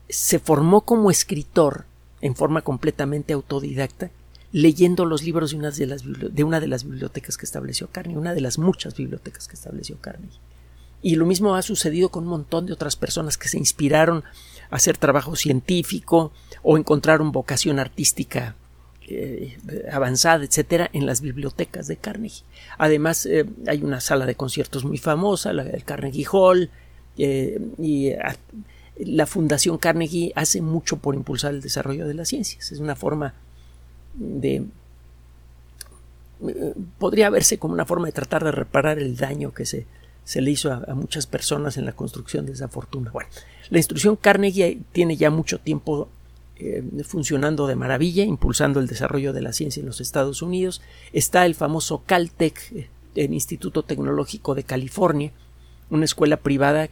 se 0.09 0.39
formó 0.39 0.83
como 0.83 1.11
escritor 1.11 1.85
en 2.21 2.35
forma 2.35 2.63
completamente 2.63 3.33
autodidacta, 3.33 4.11
leyendo 4.53 5.05
los 5.05 5.23
libros 5.23 5.51
de 5.51 5.57
una 5.57 5.71
de 5.71 5.87
las, 5.87 6.03
de 6.05 6.45
una 6.45 6.61
de 6.61 6.69
las 6.69 6.85
bibliotecas 6.85 7.37
que 7.37 7.47
estableció 7.47 7.89
Carnegie, 7.89 8.19
una 8.19 8.35
de 8.35 8.41
las 8.41 8.59
muchas 8.59 8.97
bibliotecas 8.97 9.49
que 9.49 9.55
estableció 9.55 9.99
Carnegie. 10.01 10.41
Y 11.03 11.17
lo 11.17 11.27
mismo 11.27 11.55
ha 11.55 11.63
sucedido 11.63 12.09
con 12.09 12.25
un 12.25 12.31
montón 12.31 12.67
de 12.67 12.73
otras 12.73 12.97
personas 12.97 13.37
que 13.37 13.49
se 13.49 13.59
inspiraron 13.59 14.25
a 14.71 14.77
hacer 14.77 14.97
trabajo 14.97 15.37
científico 15.37 16.33
o 16.63 16.79
encontraron 16.79 17.33
vocación 17.33 17.79
artística 17.79 18.57
eh, 19.09 19.57
avanzada, 19.93 20.45
etcétera, 20.45 20.91
en 20.93 21.07
las 21.07 21.21
bibliotecas 21.21 21.87
de 21.87 21.97
Carnegie. 21.97 22.43
Además, 22.79 23.27
eh, 23.27 23.45
hay 23.69 23.83
una 23.83 24.01
sala 24.01 24.27
de 24.27 24.35
conciertos 24.35 24.85
muy 24.85 24.99
famosa, 24.99 25.53
la 25.53 25.65
del 25.65 25.85
Carnegie 25.85 26.27
Hall, 26.33 26.71
eh, 27.19 27.61
y 27.79 28.11
la 28.99 29.27
Fundación 29.27 29.79
Carnegie 29.79 30.33
hace 30.35 30.63
mucho 30.63 30.99
por 30.99 31.15
impulsar 31.15 31.55
el 31.55 31.61
desarrollo 31.61 32.07
de 32.07 32.15
las 32.15 32.29
ciencias. 32.29 32.73
Es 32.73 32.79
una 32.79 32.97
forma 32.97 33.35
de. 34.15 34.65
podría 36.99 37.31
verse 37.31 37.59
como 37.59 37.75
una 37.75 37.85
forma 37.85 38.07
de 38.07 38.13
tratar 38.13 38.45
de 38.45 38.53
reparar 38.53 38.99
el 38.99 39.17
daño 39.17 39.53
que 39.53 39.67
se, 39.67 39.87
se 40.25 40.41
le 40.41 40.51
hizo 40.51 40.73
a, 40.73 40.95
muchas 40.95 41.27
personas 41.27 41.77
en 41.77 41.85
la 41.85 41.93
construcción 41.93 42.47
de 42.47 42.53
esa 42.53 42.69
fortuna. 42.69 43.11
Bueno, 43.11 43.29
la 43.71 43.79
instrucción 43.79 44.17
Carnegie 44.17 44.81
tiene 44.93 45.17
ya 45.17 45.31
mucho 45.31 45.59
tiempo 45.59 46.09
eh, 46.57 46.83
funcionando 47.05 47.67
de 47.67 47.77
maravilla, 47.77 48.25
impulsando 48.25 48.81
el 48.81 48.87
desarrollo 48.87 49.35
de 49.35 49.43
la 49.43 49.53
ciencia 49.53 49.81
en 49.81 49.87
los 49.87 50.01
Estados 50.01 50.41
Unidos. 50.41 50.81
Está 51.13 51.45
el 51.45 51.55
famoso 51.55 52.03
Caltech, 52.07 52.73
eh, 52.73 52.89
el 53.15 53.35
Instituto 53.35 53.83
Tecnológico 53.83 54.55
de 54.55 54.65
California, 54.65 55.33
una 55.91 56.07
escuela 56.07 56.39
privada 56.39 56.89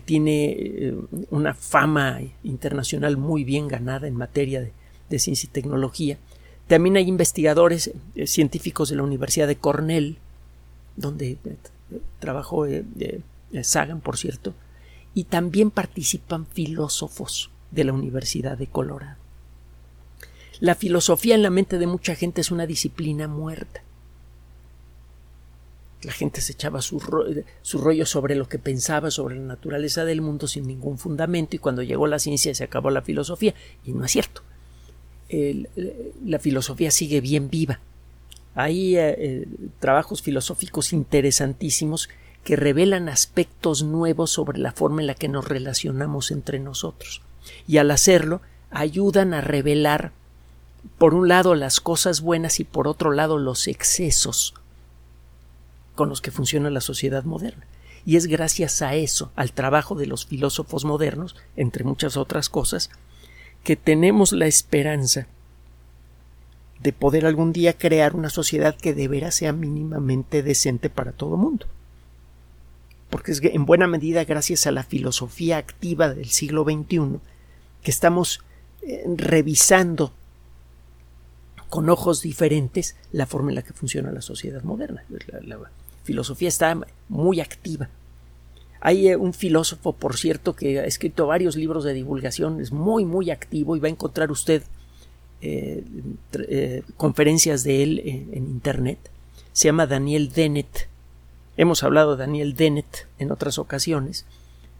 tiene 0.00 0.50
eh, 0.50 0.94
una 1.30 1.54
fama 1.54 2.20
internacional 2.44 3.16
muy 3.16 3.44
bien 3.44 3.68
ganada 3.68 4.06
en 4.06 4.14
materia 4.14 4.60
de, 4.60 4.72
de 5.08 5.18
ciencia 5.18 5.46
y 5.46 5.52
tecnología. 5.52 6.18
También 6.66 6.96
hay 6.96 7.08
investigadores 7.08 7.92
científicos 8.26 8.90
de 8.90 8.96
la 8.96 9.02
Universidad 9.02 9.48
de 9.48 9.56
Cornell, 9.56 10.18
donde 10.96 11.38
trabajó 12.18 12.66
Sagan, 13.62 14.02
por 14.02 14.18
cierto, 14.18 14.52
y 15.14 15.24
también 15.24 15.70
participan 15.70 16.46
filósofos 16.46 17.50
de 17.70 17.84
la 17.84 17.94
Universidad 17.94 18.58
de 18.58 18.66
Colorado. 18.66 19.16
La 20.60 20.74
filosofía 20.74 21.34
en 21.34 21.42
la 21.42 21.50
mente 21.50 21.78
de 21.78 21.86
mucha 21.86 22.14
gente 22.14 22.40
es 22.40 22.50
una 22.50 22.66
disciplina 22.66 23.28
muerta. 23.28 23.80
La 26.02 26.12
gente 26.12 26.40
se 26.40 26.52
echaba 26.52 26.80
su, 26.80 27.00
rollo 27.00 28.06
sobre 28.06 28.36
lo 28.36 28.48
que 28.48 28.58
pensaba 28.58 29.10
sobre 29.10 29.36
la 29.36 29.42
naturaleza 29.42 30.04
del 30.04 30.20
mundo 30.20 30.46
sin 30.46 30.66
ningún 30.66 30.98
fundamento 30.98 31.56
y 31.56 31.58
cuando 31.58 31.82
llegó 31.82 32.06
la 32.06 32.18
ciencia 32.18 32.54
se 32.54 32.64
acabó 32.64 32.90
la 32.90 33.02
filosofía. 33.02 33.54
Y 33.84 33.92
no 33.92 34.04
es 34.04 34.12
cierto. 34.12 34.42
la 35.30 36.38
filosofía 36.38 36.90
sigue 36.90 37.20
bien 37.20 37.50
viva. 37.50 37.80
Hay 38.54 38.96
eh, 38.96 39.14
eh, 39.18 39.46
trabajos 39.78 40.22
filosóficos 40.22 40.92
interesantísimos 40.92 42.08
que 42.44 42.56
revelan 42.56 43.08
aspectos 43.08 43.82
nuevos 43.82 44.30
sobre 44.30 44.58
la 44.58 44.72
forma 44.72 45.00
en 45.00 45.06
la 45.06 45.14
que 45.14 45.28
nos 45.28 45.46
relacionamos 45.46 46.30
entre 46.30 46.58
nosotros 46.58 47.22
y 47.66 47.78
al 47.78 47.90
hacerlo 47.90 48.40
ayudan 48.70 49.34
a 49.34 49.40
revelar 49.40 50.12
por 50.96 51.14
un 51.14 51.28
lado 51.28 51.54
las 51.54 51.80
cosas 51.80 52.20
buenas 52.20 52.60
y 52.60 52.64
por 52.64 52.88
otro 52.88 53.12
lado 53.12 53.38
los 53.38 53.68
excesos 53.68 54.54
con 55.98 56.08
los 56.08 56.20
que 56.20 56.30
funciona 56.30 56.70
la 56.70 56.80
sociedad 56.80 57.24
moderna. 57.24 57.66
Y 58.06 58.14
es 58.14 58.28
gracias 58.28 58.82
a 58.82 58.94
eso, 58.94 59.32
al 59.34 59.50
trabajo 59.50 59.96
de 59.96 60.06
los 60.06 60.26
filósofos 60.26 60.84
modernos, 60.84 61.34
entre 61.56 61.82
muchas 61.82 62.16
otras 62.16 62.48
cosas, 62.48 62.88
que 63.64 63.74
tenemos 63.74 64.30
la 64.30 64.46
esperanza 64.46 65.26
de 66.78 66.92
poder 66.92 67.26
algún 67.26 67.52
día 67.52 67.76
crear 67.76 68.14
una 68.14 68.30
sociedad 68.30 68.76
que 68.76 68.94
de 68.94 69.08
veras 69.08 69.34
sea 69.34 69.52
mínimamente 69.52 70.44
decente 70.44 70.88
para 70.88 71.10
todo 71.10 71.34
el 71.34 71.40
mundo. 71.40 71.66
Porque 73.10 73.32
es 73.32 73.42
en 73.42 73.66
buena 73.66 73.88
medida 73.88 74.22
gracias 74.22 74.68
a 74.68 74.70
la 74.70 74.84
filosofía 74.84 75.56
activa 75.56 76.14
del 76.14 76.28
siglo 76.28 76.62
XXI 76.62 77.18
que 77.82 77.90
estamos 77.90 78.40
eh, 78.82 79.02
revisando 79.16 80.12
con 81.68 81.90
ojos 81.90 82.22
diferentes 82.22 82.94
la 83.10 83.26
forma 83.26 83.50
en 83.50 83.56
la 83.56 83.62
que 83.62 83.72
funciona 83.72 84.12
la 84.12 84.22
sociedad 84.22 84.62
moderna. 84.62 85.02
Filosofía 86.08 86.48
está 86.48 86.68
muy 87.08 87.40
activa. 87.40 87.88
Hay 88.80 89.08
eh, 89.08 89.16
un 89.16 89.34
filósofo, 89.34 89.92
por 89.92 90.16
cierto, 90.16 90.56
que 90.56 90.80
ha 90.80 90.84
escrito 90.84 91.26
varios 91.26 91.54
libros 91.54 91.84
de 91.84 91.92
divulgación, 91.92 92.60
es 92.60 92.72
muy, 92.72 93.04
muy 93.04 93.30
activo 93.30 93.76
y 93.76 93.80
va 93.80 93.88
a 93.88 93.96
encontrar 93.96 94.30
usted 94.30 94.62
eh, 95.42 95.84
conferencias 96.96 97.62
de 97.62 97.82
él 97.82 97.92
en 98.32 98.44
Internet. 98.58 98.98
Se 99.52 99.68
llama 99.68 99.86
Daniel 99.86 100.30
Dennett. 100.30 100.88
Hemos 101.56 101.82
hablado 101.82 102.16
de 102.16 102.24
Daniel 102.24 102.54
Dennett 102.54 103.06
en 103.18 103.30
otras 103.30 103.58
ocasiones. 103.58 104.24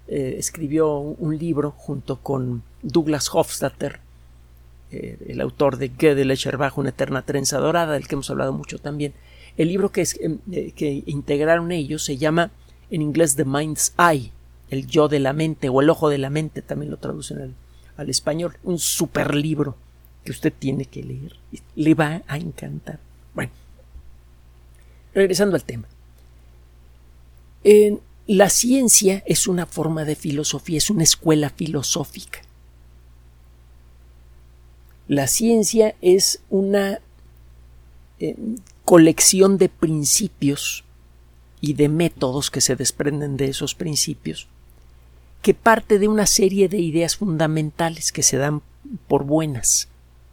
escribió 0.09 0.99
un 0.99 1.37
libro 1.37 1.73
junto 1.73 2.17
con 2.23 2.63
Douglas 2.83 3.29
Hofstadter, 3.33 4.01
eh, 4.91 5.19
el 5.29 5.43
autor 5.43 5.77
de 5.77 5.91
Gödel 5.91 6.33
bajo 6.57 6.81
una 6.81 6.91
eterna 6.91 7.21
trenza 7.23 7.59
dorada, 7.59 7.93
del 7.93 8.09
que 8.09 8.15
hemos 8.15 8.31
hablado 8.31 8.53
mucho 8.53 8.79
también. 8.79 9.13
El 9.59 9.69
libro 9.69 9.93
que, 9.93 10.07
em, 10.21 10.39
eh, 10.51 10.73
que 10.75 11.03
integraron 11.07 11.71
ellos 11.73 12.03
se 12.03 12.17
llama 12.17 12.51
en 12.91 13.03
inglés 13.03 13.37
The 13.37 13.45
Mind's 13.45 13.93
Eye, 13.99 14.33
el 14.71 14.87
yo 14.87 15.09
de 15.09 15.19
la 15.19 15.35
mente 15.35 15.69
o 15.69 15.83
el 15.83 15.91
ojo 15.91 16.09
de 16.09 16.17
la 16.17 16.31
mente, 16.31 16.63
también 16.63 16.91
lo 16.91 16.97
traducen 16.97 17.39
al, 17.39 17.55
al 17.99 18.09
español. 18.09 18.57
Un 18.63 18.79
super 18.79 19.35
libro 19.35 19.77
que 20.25 20.31
usted 20.31 20.53
tiene 20.59 20.87
que 20.87 21.03
leer. 21.03 21.37
Le 21.75 21.95
va 21.95 22.23
a 22.27 22.39
encantar. 22.39 23.01
Bueno, 23.35 23.51
regresando 25.13 25.57
al 25.57 25.65
tema. 25.65 25.87
La 28.29 28.51
ciencia 28.51 29.23
es 29.27 29.49
una 29.49 29.65
forma 29.65 30.05
de 30.05 30.15
filosofía, 30.15 30.77
es 30.77 30.91
una 30.91 31.03
escuela 31.03 31.51
filosófica. 31.51 32.41
La 35.09 35.27
ciencia 35.27 35.95
es 36.03 36.41
una 36.51 37.01
eh, 38.19 38.37
colección 38.89 39.59
de 39.59 39.69
principios 39.69 40.83
y 41.61 41.75
de 41.75 41.91
métodos 41.91 42.51
que 42.51 42.63
se 42.63 42.75
desprenden 42.75 43.37
de 43.37 43.49
esos 43.49 43.75
principios, 43.75 44.49
que 45.43 45.53
parte 45.53 45.99
de 45.99 46.09
una 46.09 46.25
serie 46.25 46.71
de 46.71 46.79
ideas 46.79 47.15
fundamentales 47.15 48.13
que 48.13 48.23
se 48.23 48.39
dan 48.39 48.63
por 49.07 49.25
buenas, 49.25 49.89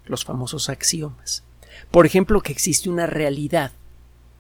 los 0.05 0.23
famosos 0.23 0.69
axiomas. 0.69 1.43
Por 1.91 2.05
ejemplo, 2.05 2.39
que 2.39 2.53
existe 2.53 2.89
una 2.89 3.07
realidad 3.07 3.73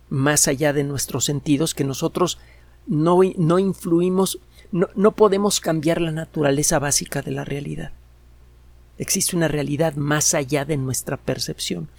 más 0.07 0.47
allá 0.47 0.71
de 0.71 0.85
nuestros 0.85 1.25
sentidos 1.25 1.73
que 1.73 1.83
nosotros 1.83 2.37
no, 2.87 3.19
no 3.35 3.59
influimos, 3.59 4.39
no, 4.71 4.87
no 4.95 5.11
podemos 5.11 5.59
cambiar 5.59 5.99
la 5.99 6.13
naturaleza 6.13 6.79
básica 6.79 7.21
de 7.21 7.31
la 7.31 7.43
realidad. 7.43 7.91
Existe 8.97 9.35
una 9.35 9.49
realidad 9.49 9.95
más 9.95 10.33
allá 10.33 10.63
de 10.63 10.77
nuestra 10.77 11.17
percepción. 11.17 11.89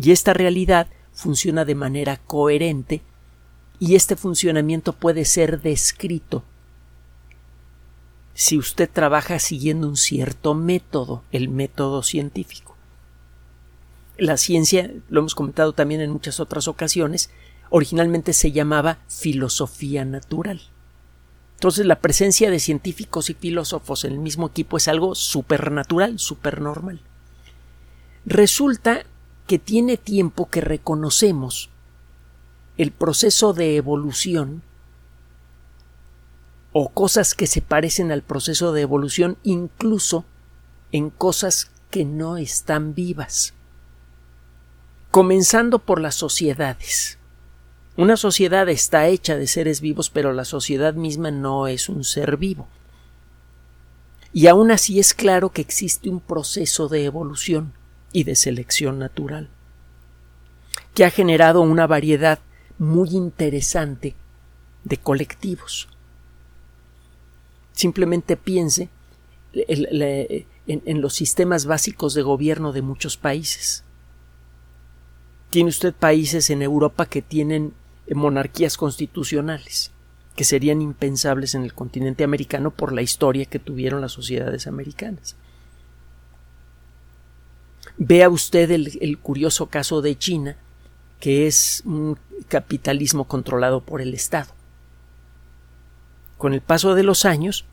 Y 0.00 0.12
esta 0.12 0.32
realidad 0.32 0.88
funciona 1.16 1.64
de 1.64 1.74
manera 1.74 2.18
coherente 2.18 3.02
y 3.80 3.96
este 3.96 4.14
funcionamiento 4.14 4.92
puede 4.92 5.24
ser 5.24 5.60
descrito 5.60 6.44
si 8.34 8.58
usted 8.58 8.88
trabaja 8.92 9.38
siguiendo 9.38 9.88
un 9.88 9.96
cierto 9.96 10.52
método, 10.52 11.24
el 11.32 11.48
método 11.48 12.02
científico. 12.02 12.76
La 14.18 14.36
ciencia, 14.36 14.90
lo 15.08 15.20
hemos 15.20 15.34
comentado 15.34 15.72
también 15.72 16.02
en 16.02 16.10
muchas 16.10 16.38
otras 16.38 16.68
ocasiones, 16.68 17.30
originalmente 17.70 18.34
se 18.34 18.52
llamaba 18.52 18.98
filosofía 19.08 20.04
natural. 20.04 20.60
Entonces 21.54 21.86
la 21.86 22.00
presencia 22.00 22.50
de 22.50 22.60
científicos 22.60 23.30
y 23.30 23.34
filósofos 23.34 24.04
en 24.04 24.12
el 24.12 24.18
mismo 24.18 24.48
equipo 24.48 24.76
es 24.76 24.86
algo 24.86 25.14
supernatural, 25.14 26.18
supernormal. 26.18 27.00
Resulta 28.26 29.06
que 29.46 29.58
tiene 29.58 29.96
tiempo 29.96 30.48
que 30.48 30.60
reconocemos 30.60 31.70
el 32.76 32.90
proceso 32.92 33.52
de 33.52 33.76
evolución 33.76 34.62
o 36.72 36.90
cosas 36.90 37.34
que 37.34 37.46
se 37.46 37.62
parecen 37.62 38.12
al 38.12 38.22
proceso 38.22 38.72
de 38.72 38.82
evolución 38.82 39.38
incluso 39.44 40.24
en 40.92 41.10
cosas 41.10 41.70
que 41.90 42.04
no 42.04 42.36
están 42.36 42.94
vivas. 42.94 43.54
Comenzando 45.10 45.78
por 45.78 46.00
las 46.00 46.14
sociedades. 46.14 47.18
Una 47.96 48.18
sociedad 48.18 48.68
está 48.68 49.06
hecha 49.06 49.36
de 49.36 49.46
seres 49.46 49.80
vivos, 49.80 50.10
pero 50.10 50.34
la 50.34 50.44
sociedad 50.44 50.92
misma 50.92 51.30
no 51.30 51.66
es 51.66 51.88
un 51.88 52.04
ser 52.04 52.36
vivo. 52.36 52.68
Y 54.34 54.48
aún 54.48 54.70
así 54.70 55.00
es 55.00 55.14
claro 55.14 55.50
que 55.50 55.62
existe 55.62 56.10
un 56.10 56.20
proceso 56.20 56.88
de 56.88 57.06
evolución 57.06 57.72
y 58.12 58.24
de 58.24 58.36
selección 58.36 58.98
natural, 58.98 59.48
que 60.94 61.04
ha 61.04 61.10
generado 61.10 61.60
una 61.60 61.86
variedad 61.86 62.38
muy 62.78 63.10
interesante 63.10 64.14
de 64.84 64.96
colectivos. 64.98 65.88
Simplemente 67.72 68.36
piense 68.36 68.88
en, 69.52 71.00
los 71.00 71.14
sistemas 71.14 71.66
básicos 71.66 72.14
de 72.14 72.22
gobierno 72.22 72.72
de 72.72 72.82
muchos 72.82 73.16
países. 73.16 73.84
Tiene 75.50 75.70
usted 75.70 75.94
países 75.94 76.50
en 76.50 76.62
Europa 76.62 77.06
que 77.06 77.22
tienen 77.22 77.74
monarquías 78.14 78.76
constitucionales, 78.76 79.90
que 80.34 80.44
serían 80.44 80.82
impensables 80.82 81.54
en 81.54 81.64
el 81.64 81.74
continente 81.74 82.24
americano 82.24 82.70
por 82.70 82.92
la 82.92 83.02
historia 83.02 83.46
que 83.46 83.58
tuvieron 83.58 84.00
las 84.00 84.12
sociedades 84.12 84.66
americanas. 84.66 85.36
Vea 87.98 88.28
usted 88.28 88.70
el, 88.70 89.18
curioso 89.18 89.66
caso 89.66 90.02
de 90.02 90.16
China, 90.18 90.56
que 91.20 91.46
es 91.46 91.82
un 91.84 92.18
capitalismo 92.48 93.24
controlado 93.24 93.80
por 93.80 94.00
el 94.00 94.14
Estado. 94.14 94.52
Con 96.36 96.52
el 96.52 96.60
paso 96.60 96.94
de 96.94 97.02
los 97.02 97.24
años, 97.24 97.64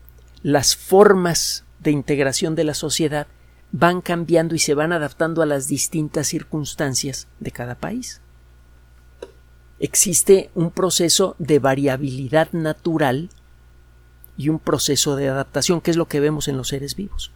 las 0.42 0.76
formas 0.76 1.64
de 1.80 1.90
integración 1.90 2.54
de 2.54 2.64
la 2.64 2.74
sociedad 2.74 3.26
van 3.72 4.00
cambiando 4.00 4.54
y 4.54 4.58
se 4.58 4.74
van 4.74 4.92
adaptando 4.92 5.42
a 5.42 5.46
las 5.46 5.68
distintas 5.68 6.28
circunstancias 6.28 7.28
de 7.40 7.50
cada 7.50 7.74
país 7.74 8.22
existe 9.84 10.50
un 10.54 10.70
proceso 10.70 11.36
de 11.38 11.58
variabilidad 11.58 12.50
natural 12.52 13.28
y 14.36 14.48
un 14.48 14.58
proceso 14.58 15.14
de 15.14 15.28
adaptación, 15.28 15.82
que 15.82 15.90
es 15.90 15.98
lo 15.98 16.08
que 16.08 16.20
vemos 16.20 16.48
en 16.48 16.56
los 16.56 16.68
seres 16.68 16.96
vivos. 16.96 17.32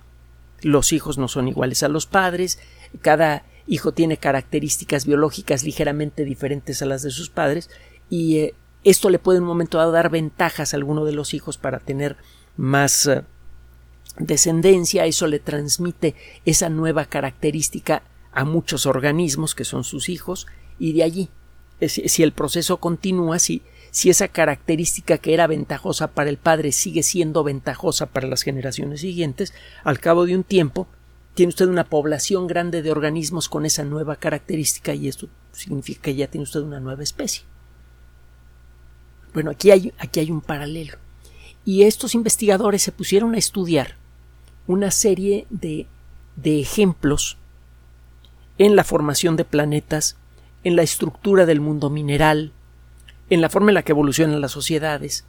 Los 0.63 0.93
hijos 0.93 1.19
no 1.19 1.29
son 1.29 1.49
iguales 1.49 1.83
a 1.83 1.89
los 1.89 2.07
padres, 2.07 2.59
cada 3.03 3.45
hijo 3.67 3.93
tiene 3.93 4.17
características 4.17 5.07
biológicas 5.07 5.63
ligeramente 5.63 6.25
diferentes 6.25 6.83
a 6.83 6.87
las 6.87 7.03
de 7.03 7.11
sus 7.11 7.31
padres, 7.31 7.71
y 8.11 8.39
eh, 8.39 8.55
esto 8.85 9.11
le 9.11 9.19
puede 9.19 9.39
en 9.39 9.45
un 9.45 9.49
momento 9.49 9.79
dado 9.79 9.93
dar 9.93 10.11
ventajas 10.11 10.73
a 10.73 10.77
alguno 10.77 11.05
de 11.05 11.13
los 11.13 11.35
hijos 11.35 11.59
para 11.59 11.79
tener 11.79 12.17
más 12.57 13.07
eh, 13.07 13.23
descendencia, 14.19 15.07
eso 15.07 15.27
le 15.27 15.39
transmite 15.39 16.15
esa 16.45 16.69
nueva 16.71 17.05
característica 17.05 18.03
a 18.33 18.45
muchos 18.45 18.87
organismos 18.87 19.55
que 19.55 19.65
son 19.65 19.85
sus 19.85 20.09
hijos, 20.09 20.47
y 20.79 20.93
de 20.93 21.03
allí 21.03 21.29
si 21.87 22.23
el 22.23 22.33
proceso 22.33 22.79
continúa, 22.79 23.39
si, 23.39 23.63
si 23.91 24.11
esa 24.11 24.29
característica 24.29 25.19
que 25.19 25.35
era 25.35 25.47
ventajosa 25.47 26.09
para 26.09 26.31
el 26.31 26.37
padre 26.37 26.73
sigue 26.73 27.03
siendo 27.03 27.45
ventajosa 27.45 28.07
para 28.07 28.29
las 28.29 28.43
generaciones 28.43 29.01
siguientes, 29.01 29.55
al 29.85 29.99
cabo 29.99 30.27
de 30.27 30.37
un 30.37 30.45
tiempo 30.45 30.87
tiene 31.35 31.51
usted 31.51 31.69
una 31.69 31.85
población 31.85 32.47
grande 32.47 32.83
de 32.83 32.91
organismos 32.91 33.49
con 33.49 33.65
esa 33.65 33.85
nueva 33.85 34.17
característica 34.17 34.95
y 34.95 35.09
esto 35.09 35.29
significa 35.53 36.03
que 36.03 36.17
ya 36.17 36.27
tiene 36.27 36.43
usted 36.43 36.61
una 36.61 36.81
nueva 36.81 37.03
especie. 37.03 37.45
Bueno, 39.33 39.51
aquí 39.51 39.71
hay, 39.71 39.93
aquí 39.99 40.21
hay 40.21 40.31
un 40.31 40.41
paralelo. 40.41 40.99
Y 41.65 41.83
estos 41.83 42.15
investigadores 42.15 42.83
se 42.83 42.93
pusieron 42.93 43.35
a 43.35 43.39
estudiar 43.39 43.97
una 44.67 44.91
serie 44.91 45.47
de, 45.51 45.87
de 46.37 46.61
ejemplos 46.61 47.37
en 48.59 48.75
la 48.75 48.85
formación 48.85 49.37
de 49.37 49.45
planetas 49.45 50.17
en 50.65 50.77
la 50.77 50.83
estructura 50.83 51.47
del 51.47 51.61
mundo 51.61 51.89
mineral, 51.89 52.53
en 53.31 53.41
la 53.41 53.49
forma 53.49 53.71
en 53.71 53.75
la 53.75 53.83
que 53.83 53.93
evolucionan 53.93 54.41
las 54.41 54.53
sociedades. 54.53 55.25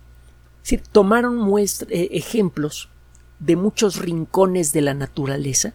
tomaron 0.91 1.57
eh, 1.57 2.09
ejemplos 2.11 2.89
de 3.39 3.55
muchos 3.55 3.97
rincones 3.97 4.73
de 4.73 4.81
la 4.81 4.93
naturaleza 4.93 5.73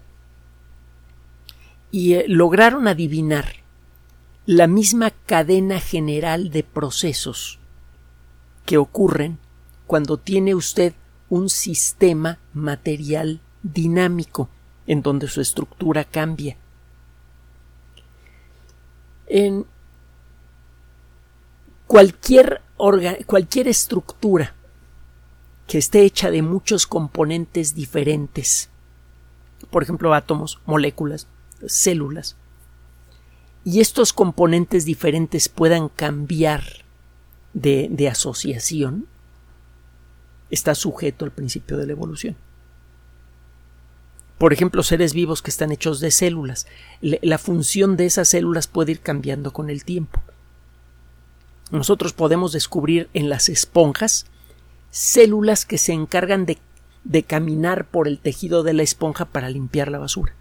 y 1.91 2.15
eh, 2.15 2.25
lograron 2.29 2.89
adivinar 2.89 3.47
la 4.47 4.67
misma 4.67 5.11
cadena 5.11 5.81
general 5.81 6.51
de 6.51 6.63
procesos 6.63 7.59
que 8.67 8.77
ocurren 8.77 9.39
cuando 9.87 10.19
tiene 10.19 10.55
usted 10.55 10.93
un 11.31 11.49
sistema 11.49 12.39
material 12.53 13.41
dinámico 13.63 14.51
en 14.87 15.03
donde 15.03 15.29
su 15.29 15.41
estructura 15.41 16.05
cambia 16.05 16.57
en 19.27 19.67
cualquier, 21.87 22.61
cualquier 23.27 23.69
estructura 23.69 24.55
que 25.67 25.79
esté 25.79 26.03
hecha 26.03 26.31
de 26.31 26.43
muchos 26.43 26.87
componentes 26.87 27.75
diferentes, 27.75 28.71
por 29.71 29.83
ejemplo 29.83 30.13
átomos, 30.15 30.61
moléculas, 30.67 31.27
células, 31.67 32.37
y 33.65 33.81
estos 33.81 34.13
componentes 34.13 34.85
diferentes 34.85 35.49
puedan 35.49 35.89
cambiar 35.89 36.65
de, 37.55 37.89
de 37.91 38.09
asociación, 38.09 39.07
está 40.51 40.75
sujeto 40.75 41.25
al 41.25 41.33
principio 41.33 41.79
de 41.79 41.87
la 41.87 41.93
evolución 41.93 42.37
por 44.39 44.53
ejemplo, 44.53 44.83
seres 44.83 45.15
vivos 45.15 45.43
que 45.43 45.51
están 45.51 45.73
hechos 45.73 46.01
de 46.01 46.11
células. 46.11 46.67
La 47.01 47.39
función 47.39 47.97
de 47.97 48.07
esas 48.07 48.29
células 48.29 48.67
puede 48.67 48.93
ir 48.93 49.01
cambiando 49.01 49.53
con 49.53 49.71
el 49.71 49.85
tiempo. 49.85 50.23
Nosotros 51.71 52.13
podemos 52.13 52.53
descubrir 52.53 53.09
en 53.15 53.29
las 53.29 53.49
esponjas 53.49 54.27
células 54.91 55.65
que 55.67 55.79
se 55.79 55.93
encargan 55.93 56.47
de, 56.47 56.59
caminar 57.23 57.87
por 57.87 58.07
el 58.07 58.19
tejido 58.19 58.63
de 58.63 58.75
la 58.75 58.83
esponja 58.83 59.25
para 59.25 59.51
limpiar 59.51 59.91
la 59.91 59.99
basura. 59.99 60.35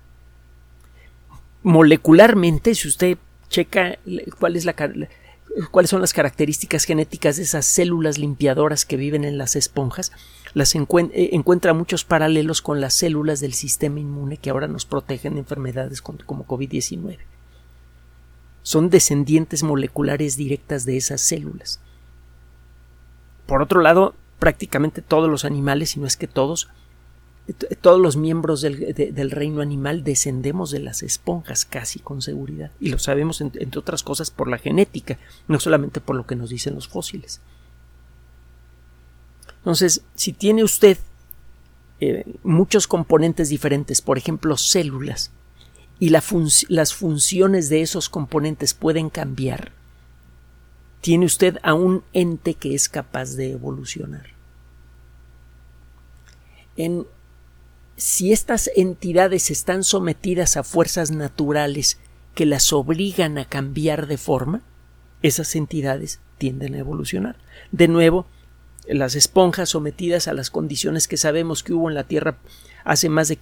Molecularmente, 1.64 2.76
si 2.76 2.88
usted 2.88 3.18
checa 3.50 3.98
cuáles 4.38 4.64
son 5.90 6.02
las 6.02 6.14
características 6.14 6.84
genéticas 6.84 7.38
de 7.38 7.44
esas 7.44 7.66
células 7.66 8.18
limpiadoras 8.18 8.86
que 8.86 8.98
viven 8.98 9.24
en 9.24 9.38
las 9.38 9.56
esponjas, 9.56 10.12
las 10.54 10.76
eh, 10.76 11.30
encuentra 11.32 11.74
muchos 11.74 12.06
paralelos 12.06 12.62
con 12.62 12.82
las 12.82 12.94
células 12.94 13.40
del 13.40 13.54
sistema 13.54 14.00
inmune 14.00 14.38
que 14.38 14.50
ahora 14.50 14.68
nos 14.68 14.86
protegen 14.86 15.34
de 15.34 15.40
enfermedades 15.40 16.02
como 16.02 16.46
COVID-19. 16.46 17.18
Son 18.64 18.90
descendientes 18.90 19.62
moleculares 19.64 20.36
directas 20.38 20.86
de 20.86 20.98
esas 20.98 21.22
células. 21.22 21.80
Por 23.46 23.62
otro 23.62 23.82
lado, 23.82 24.16
prácticamente 24.40 25.02
todos 25.02 25.30
los 25.30 25.46
animales, 25.46 25.92
si 25.92 26.00
no 26.00 26.08
es 26.08 26.18
que 26.18 26.28
todos, 26.28 26.70
todos 27.82 28.00
los 28.00 28.16
miembros 28.16 28.62
del, 28.62 29.32
reino 29.32 29.62
animal 29.62 30.04
descendemos 30.04 30.72
de 30.72 30.80
las 30.80 31.04
esponjas 31.04 31.66
casi 31.66 32.00
con 32.00 32.22
seguridad. 32.22 32.72
Y 32.80 32.90
lo 32.90 33.00
sabemos, 33.00 33.42
entre 33.42 33.80
otras 33.80 34.02
cosas, 34.04 34.32
por 34.32 34.48
la 34.48 34.58
genética, 34.58 35.20
no 35.48 35.60
solamente 35.60 36.02
por 36.02 36.16
lo 36.16 36.26
que 36.26 36.36
nos 36.36 36.50
dicen 36.50 36.76
los 36.76 36.88
fósiles. 36.88 37.42
Entonces, 39.58 40.04
si 40.16 40.34
tiene 40.34 40.64
usted 40.64 40.98
eh, 42.02 42.26
muchos 42.44 42.86
componentes 42.86 43.48
diferentes, 43.48 44.02
por 44.02 44.18
ejemplo, 44.18 44.58
células, 44.58 45.32
y 46.04 46.10
las 46.10 46.94
funciones 46.94 47.70
de 47.70 47.82
esos 47.82 48.10
componentes 48.10 48.74
pueden 48.74 49.10
cambiar, 49.10 49.72
tiene 51.00 51.26
usted 51.26 51.60
a 51.64 51.76
un 51.76 52.04
ente 52.12 52.56
que 52.56 52.76
es 52.76 52.90
capaz 52.90 53.38
de 53.38 53.52
evolucionar. 53.52 54.26
En, 56.76 57.08
si 57.96 58.34
estas 58.34 58.70
entidades 58.76 59.50
están 59.50 59.86
sometidas 59.86 60.58
a 60.58 60.64
fuerzas 60.66 61.10
naturales 61.12 62.00
que 62.36 62.46
las 62.46 62.74
obligan 62.74 63.38
a 63.38 63.46
cambiar 63.46 64.06
de 64.08 64.18
forma, 64.18 64.62
esas 65.22 65.56
entidades 65.56 66.20
tienden 66.38 66.76
a 66.76 66.80
evolucionar. 66.80 67.38
De 67.72 67.88
nuevo, 67.88 68.28
las 68.90 69.16
esponjas 69.16 69.70
sometidas 69.70 70.28
a 70.28 70.34
las 70.34 70.50
condiciones 70.50 71.08
que 71.08 71.16
sabemos 71.16 71.64
que 71.64 71.72
hubo 71.72 71.88
en 71.88 71.96
la 71.96 72.04
Tierra 72.04 72.40
hace 72.84 73.08
más 73.08 73.30
de 73.30 73.38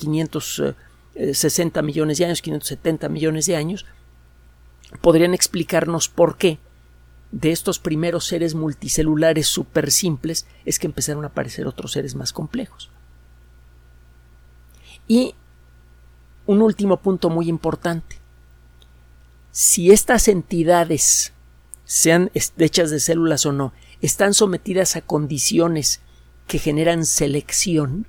560 1.14 1.80
eh, 1.80 1.84
millones 1.84 2.18
de 2.18 2.26
años, 2.26 2.42
570 2.42 3.10
millones 3.10 3.46
de 3.46 3.56
años, 3.56 3.86
podrían 5.02 5.34
explicarnos 5.34 6.10
por 6.10 6.38
qué 6.38 6.60
de 7.32 7.52
estos 7.52 7.80
primeros 7.80 8.28
seres 8.28 8.56
multicelulares 8.56 9.48
súper 9.48 9.92
simples 9.92 10.46
es 10.66 10.80
que 10.80 10.88
empezaron 10.88 11.24
a 11.24 11.28
aparecer 11.28 11.66
otros 11.66 11.94
seres 11.94 12.16
más 12.16 12.34
complejos. 12.34 12.92
Y 15.08 15.36
un 16.46 16.62
último 16.62 16.98
punto 16.98 17.30
muy 17.30 17.48
importante. 17.48 18.18
Si 19.52 19.92
estas 19.92 20.28
entidades, 20.28 21.34
sean 21.86 22.32
hechas 22.34 22.90
de 22.90 23.00
células 23.00 23.46
o 23.46 23.52
no, 23.52 23.74
están 24.02 24.34
sometidas 24.34 24.96
a 24.96 25.02
condiciones 25.02 26.02
que 26.48 26.60
generan 26.60 27.06
selección, 27.06 28.08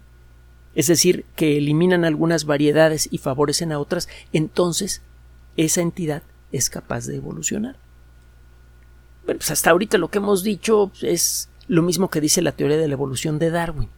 es 0.75 0.87
decir, 0.87 1.25
que 1.37 1.59
eliminan 1.59 2.05
algunas 2.05 2.45
variedades 2.45 3.09
y 3.11 3.19
favorecen 3.19 3.73
a 3.73 3.79
otras, 3.79 4.09
entonces 4.33 5.03
esa 5.57 5.81
entidad 5.81 6.23
es 6.51 6.71
capaz 6.71 7.07
de 7.07 7.17
evolucionar. 7.17 7.77
Bueno, 9.25 9.39
pues 9.39 9.51
hasta 9.51 9.71
ahorita 9.71 9.99
lo 9.99 10.09
que 10.09 10.19
hemos 10.19 10.43
dicho 10.43 10.91
es 11.03 11.49
lo 11.69 11.83
mismo 11.83 12.11
que 12.11 12.21
dice 12.21 12.43
la 12.43 12.53
teoría 12.53 12.77
de 12.77 12.89
la 12.89 12.95
evolución 12.95 13.39
de 13.39 13.51
Darwin 13.51 13.89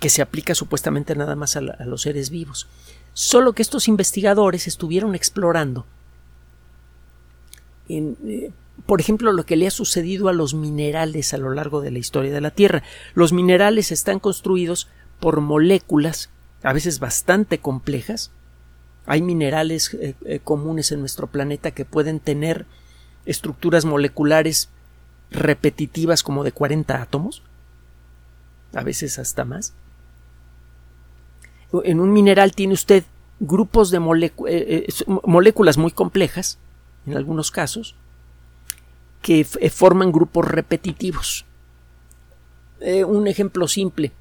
que 0.00 0.08
se 0.10 0.22
aplica 0.22 0.54
supuestamente 0.54 1.14
nada 1.16 1.34
más 1.34 1.56
a, 1.56 1.60
los 1.60 2.02
seres 2.02 2.30
vivos. 2.30 2.68
Solo 3.14 3.52
que 3.52 3.62
estos 3.62 3.88
investigadores 3.88 4.66
estuvieron 4.66 5.14
explorando, 5.14 5.86
eh, 7.88 8.52
por 8.86 9.00
ejemplo, 9.00 9.32
lo 9.32 9.44
que 9.44 9.56
le 9.56 9.66
ha 9.66 9.72
sucedido 9.72 10.28
a 10.28 10.32
los 10.32 10.54
minerales 10.54 11.34
a 11.34 11.38
lo 11.38 11.52
largo 11.52 11.80
de 11.80 11.90
la 11.90 11.98
historia 11.98 12.32
de 12.32 12.40
la 12.40 12.52
Tierra. 12.52 12.84
Los 13.14 13.32
minerales 13.32 13.90
están 13.90 14.20
construidos 14.20 14.88
por 15.20 15.40
moléculas, 15.40 16.30
a 16.62 16.72
veces 16.72 17.00
bastante 17.00 17.58
complejas. 17.58 18.30
Hay 19.06 19.22
minerales 19.22 19.94
eh, 19.94 20.14
eh, 20.24 20.40
comunes 20.42 20.92
en 20.92 21.00
nuestro 21.00 21.26
planeta 21.26 21.70
que 21.70 21.84
pueden 21.84 22.20
tener 22.20 22.66
estructuras 23.26 23.84
moleculares 23.84 24.68
repetitivas 25.30 26.22
como 26.22 26.44
de 26.44 26.52
40 26.52 27.02
átomos, 27.02 27.42
a 28.74 28.82
veces 28.82 29.18
hasta 29.18 29.44
más 29.44 29.74
en 31.84 32.00
un 32.00 32.12
mineral 32.12 32.52
tiene 32.52 32.74
usted 32.74 33.04
grupos 33.40 33.90
de 33.90 33.98
eh, 34.48 34.86
moléculas 35.24 35.76
muy 35.76 35.90
complejas, 35.90 36.58
en 37.06 37.16
algunos 37.16 37.50
casos, 37.50 37.94
que 39.22 39.44
forman 39.44 40.12
grupos 40.12 40.48
repetitivos. 40.48 41.44
un 42.80 43.26
ejemplo 43.26 43.68
simple, 43.68 44.12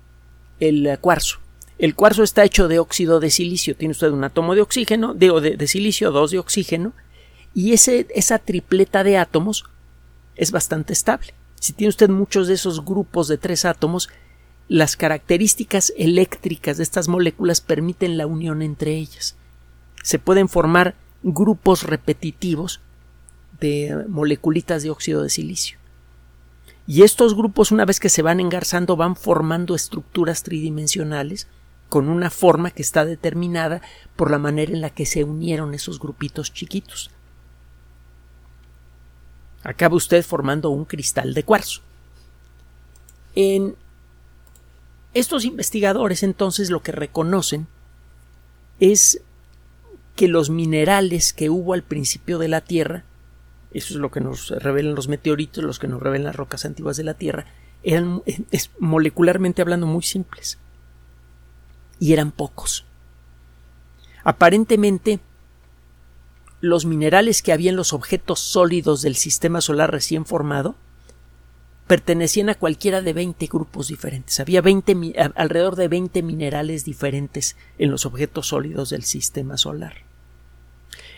el 0.59 0.97
cuarzo. 0.99 1.39
El 1.79 1.93
cuarzo 1.93 2.23
está 2.23 2.43
hecho 2.43 2.67
de 2.67 2.79
óxido 2.79 3.19
de 3.19 3.29
silicio. 3.29 3.75
Tiene 3.75 3.91
usted 3.91 4.09
un 4.09 4.23
átomo 4.23 4.55
de 4.55 4.61
oxígeno, 4.61 5.13
de, 5.13 5.55
de 5.57 5.67
silicio, 5.67 6.11
dos 6.11 6.31
de 6.31 6.39
oxígeno, 6.39 6.93
y 7.53 7.73
ese, 7.73 8.07
esa 8.15 8.39
tripleta 8.39 9.03
de 9.03 9.17
átomos 9.17 9.65
es 10.35 10.51
bastante 10.51 10.93
estable. 10.93 11.33
Si 11.59 11.73
tiene 11.73 11.89
usted 11.89 12.09
muchos 12.09 12.47
de 12.47 12.55
esos 12.55 12.83
grupos 12.83 13.27
de 13.27 13.37
tres 13.37 13.65
átomos, 13.65 14.09
las 14.67 14.95
características 14.97 15.93
eléctricas 15.97 16.77
de 16.77 16.83
estas 16.83 17.07
moléculas 17.07 17.61
permiten 17.61 18.17
la 18.17 18.27
unión 18.27 18.61
entre 18.61 18.95
ellas. 18.95 19.35
Se 20.03 20.19
pueden 20.19 20.49
formar 20.49 20.95
grupos 21.23 21.83
repetitivos 21.83 22.81
de 23.59 24.05
moleculitas 24.07 24.83
de 24.83 24.89
óxido 24.89 25.23
de 25.23 25.29
silicio. 25.29 25.76
Y 26.87 27.03
estos 27.03 27.35
grupos, 27.35 27.73
una 27.73 27.83
vez 27.83 27.99
que 27.99 28.07
se 28.07 28.21
van 28.21 28.39
engarzando, 28.39 28.95
van 28.95 29.17
formando 29.17 29.75
estructuras 29.75 30.43
tridimensionales 30.43 31.47
con 31.89 32.07
una 32.07 32.29
forma 32.29 32.71
que 32.71 32.81
está 32.81 33.05
determinada 33.05 33.81
por 34.15 34.31
la 34.31 34.37
manera 34.37 34.71
en 34.71 34.81
la 34.81 34.89
que 34.89 35.05
se 35.05 35.25
unieron 35.25 35.73
esos 35.73 35.99
grupitos 35.99 36.53
chiquitos. 36.53 37.11
Acaba 39.63 39.95
usted 39.95 40.23
formando 40.23 40.69
un 40.69 40.85
cristal 40.85 41.33
de 41.33 41.43
cuarzo. 41.43 41.81
En 43.35 43.75
estos 45.13 45.43
investigadores 45.43 46.23
entonces 46.23 46.69
lo 46.69 46.81
que 46.81 46.93
reconocen 46.93 47.67
es 48.79 49.21
que 50.15 50.27
los 50.27 50.49
minerales 50.49 51.33
que 51.33 51.49
hubo 51.49 51.73
al 51.73 51.83
principio 51.83 52.39
de 52.39 52.47
la 52.47 52.61
Tierra, 52.61 53.03
eso 53.77 53.93
es 53.93 53.99
lo 53.99 54.11
que 54.11 54.21
nos 54.21 54.49
revelan 54.49 54.95
los 54.95 55.07
meteoritos, 55.07 55.63
los 55.63 55.79
que 55.79 55.87
nos 55.87 56.01
revelan 56.01 56.25
las 56.25 56.35
rocas 56.35 56.65
antiguas 56.65 56.97
de 56.97 57.03
la 57.03 57.13
Tierra, 57.13 57.45
eran 57.83 58.23
molecularmente 58.79 59.61
hablando 59.61 59.85
muy 59.85 60.03
simples. 60.03 60.57
Y 61.99 62.13
eran 62.13 62.31
pocos. 62.31 62.85
Aparentemente, 64.23 65.19
los 66.59 66.85
minerales 66.85 67.41
que 67.41 67.53
había 67.53 67.69
en 67.69 67.75
los 67.75 67.93
objetos 67.93 68.39
sólidos 68.39 69.01
del 69.01 69.15
sistema 69.15 69.61
solar 69.61 69.91
recién 69.91 70.25
formado 70.25 70.75
pertenecían 71.85 72.49
a 72.49 72.55
cualquiera 72.55 73.01
de 73.01 73.13
20 73.13 73.45
grupos 73.45 73.87
diferentes. 73.87 74.39
Había 74.39 74.61
20, 74.61 75.13
alrededor 75.35 75.75
de 75.75 75.87
20 75.87 76.21
minerales 76.23 76.83
diferentes 76.83 77.55
en 77.77 77.91
los 77.91 78.05
objetos 78.05 78.47
sólidos 78.47 78.89
del 78.89 79.03
sistema 79.03 79.55
solar. 79.55 80.06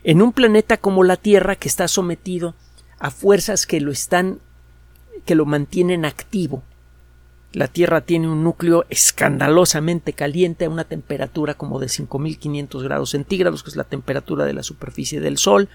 En 0.04 0.22
un 0.22 0.34
planeta 0.34 0.78
como 0.78 1.04
la 1.04 1.18
Tierra, 1.18 1.56
que 1.56 1.68
está 1.68 1.88
sometido 1.88 2.56
a 3.00 3.12
fuerzas 3.12 3.66
que 3.66 3.82
lo 3.82 3.92
están 3.92 4.40
que 5.26 5.36
lo 5.36 5.46
mantienen 5.46 6.06
activo. 6.06 6.64
La 7.52 7.68
Tierra 7.68 8.02
tiene 8.02 8.28
un 8.28 8.44
núcleo 8.44 8.86
escandalosamente 8.90 10.14
caliente 10.14 10.66
a 10.66 10.70
una 10.70 10.84
temperatura 10.84 11.56
como 11.56 11.80
de 11.80 11.90
5500 11.90 12.84
grados 12.84 13.10
centígrados, 13.12 13.64
que 13.64 13.70
es 13.70 13.76
la 13.76 13.84
temperatura 13.84 14.46
de 14.46 14.54
la 14.54 14.64
superficie 14.64 15.20
del 15.20 15.38
Sol. 15.38 15.68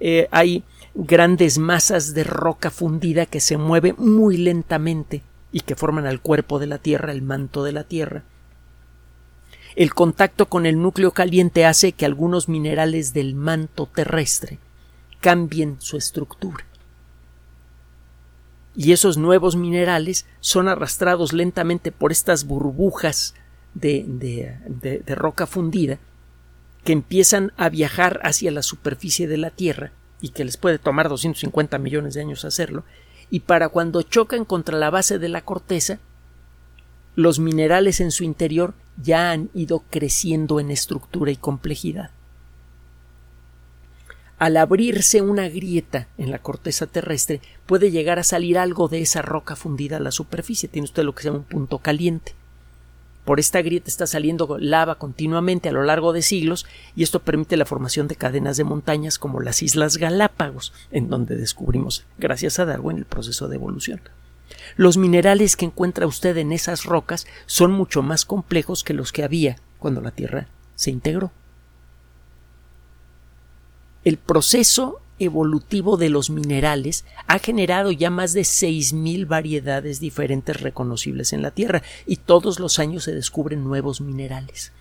Eh, 0.00 0.28
hay 0.32 0.64
grandes 0.94 1.58
masas 1.58 2.14
de 2.14 2.24
roca 2.24 2.70
fundida 2.70 3.26
que 3.26 3.40
se 3.40 3.56
mueve 3.56 3.94
muy 3.96 4.36
lentamente 4.36 5.22
y 5.52 5.60
que 5.60 5.76
forman 5.76 6.06
al 6.06 6.20
cuerpo 6.20 6.58
de 6.58 6.66
la 6.66 6.78
Tierra, 6.78 7.12
el 7.12 7.22
manto 7.22 7.62
de 7.62 7.72
la 7.72 7.84
Tierra. 7.84 8.24
El 9.76 9.92
contacto 9.92 10.46
con 10.46 10.66
el 10.66 10.80
núcleo 10.80 11.10
caliente 11.10 11.66
hace 11.66 11.92
que 11.92 12.06
algunos 12.06 12.48
minerales 12.48 13.12
del 13.12 13.34
manto 13.34 13.86
terrestre 13.86 14.58
cambien 15.20 15.76
su 15.80 15.96
estructura. 15.96 16.64
Y 18.76 18.92
esos 18.92 19.16
nuevos 19.16 19.56
minerales 19.56 20.26
son 20.40 20.68
arrastrados 20.68 21.32
lentamente 21.32 21.92
por 21.92 22.12
estas 22.12 22.44
burbujas 22.44 23.34
de, 23.74 24.04
de, 24.06 25.00
de 25.04 25.14
roca 25.14 25.46
fundida 25.46 25.98
que 26.84 26.92
empiezan 26.92 27.52
a 27.56 27.68
viajar 27.68 28.20
hacia 28.22 28.50
la 28.50 28.62
superficie 28.62 29.26
de 29.26 29.38
la 29.38 29.50
Tierra 29.50 29.92
y 30.20 30.30
que 30.30 30.44
les 30.44 30.56
puede 30.56 30.78
tomar 30.78 31.08
250 31.08 31.78
millones 31.78 32.14
de 32.14 32.20
años 32.20 32.44
hacerlo, 32.44 32.84
y 33.30 33.40
para 33.40 33.68
cuando 33.68 34.02
chocan 34.02 34.44
contra 34.44 34.78
la 34.78 34.90
base 34.90 35.18
de 35.18 35.28
la 35.28 35.42
corteza, 35.42 35.98
los 37.16 37.38
minerales 37.38 38.00
en 38.00 38.10
su 38.10 38.24
interior 38.24 38.74
ya 39.02 39.30
han 39.30 39.50
ido 39.54 39.84
creciendo 39.90 40.60
en 40.60 40.70
estructura 40.70 41.30
y 41.30 41.36
complejidad. 41.36 42.10
Al 44.38 44.56
abrirse 44.56 45.22
una 45.22 45.48
grieta 45.48 46.08
en 46.18 46.30
la 46.30 46.40
corteza 46.40 46.86
terrestre, 46.86 47.40
puede 47.66 47.90
llegar 47.90 48.18
a 48.18 48.24
salir 48.24 48.58
algo 48.58 48.88
de 48.88 49.00
esa 49.00 49.22
roca 49.22 49.54
fundida 49.54 49.98
a 49.98 50.00
la 50.00 50.10
superficie. 50.10 50.68
Tiene 50.68 50.84
usted 50.84 51.04
lo 51.04 51.14
que 51.14 51.22
se 51.22 51.28
llama 51.28 51.38
un 51.38 51.44
punto 51.44 51.78
caliente. 51.78 52.34
Por 53.24 53.40
esta 53.40 53.62
grieta 53.62 53.88
está 53.88 54.06
saliendo 54.06 54.58
lava 54.58 54.96
continuamente 54.96 55.70
a 55.70 55.72
lo 55.72 55.82
largo 55.82 56.12
de 56.12 56.20
siglos 56.20 56.66
y 56.94 57.04
esto 57.04 57.20
permite 57.20 57.56
la 57.56 57.64
formación 57.64 58.06
de 58.06 58.16
cadenas 58.16 58.58
de 58.58 58.64
montañas 58.64 59.18
como 59.18 59.40
las 59.40 59.62
Islas 59.62 59.96
Galápagos, 59.96 60.74
en 60.90 61.08
donde 61.08 61.36
descubrimos, 61.36 62.04
gracias 62.18 62.58
a 62.58 62.66
Darwin, 62.66 62.98
el 62.98 63.06
proceso 63.06 63.48
de 63.48 63.56
evolución. 63.56 64.00
Los 64.76 64.96
minerales 64.96 65.56
que 65.56 65.64
encuentra 65.64 66.06
usted 66.06 66.36
en 66.36 66.52
esas 66.52 66.84
rocas 66.84 67.26
son 67.46 67.72
mucho 67.72 68.02
más 68.02 68.24
complejos 68.24 68.84
que 68.84 68.94
los 68.94 69.12
que 69.12 69.24
había 69.24 69.56
cuando 69.78 70.00
la 70.00 70.10
Tierra 70.10 70.48
se 70.74 70.90
integró. 70.90 71.30
El 74.04 74.18
proceso 74.18 75.00
evolutivo 75.18 75.96
de 75.96 76.08
los 76.08 76.28
minerales 76.28 77.04
ha 77.26 77.38
generado 77.38 77.92
ya 77.92 78.10
más 78.10 78.32
de 78.32 78.42
6.000 78.42 79.26
variedades 79.26 80.00
diferentes 80.00 80.60
reconocibles 80.60 81.32
en 81.32 81.42
la 81.42 81.52
Tierra 81.52 81.82
y 82.06 82.16
todos 82.16 82.58
los 82.58 82.78
años 82.78 83.04
se 83.04 83.14
descubren 83.14 83.64
nuevos 83.64 84.00
minerales. 84.00 84.72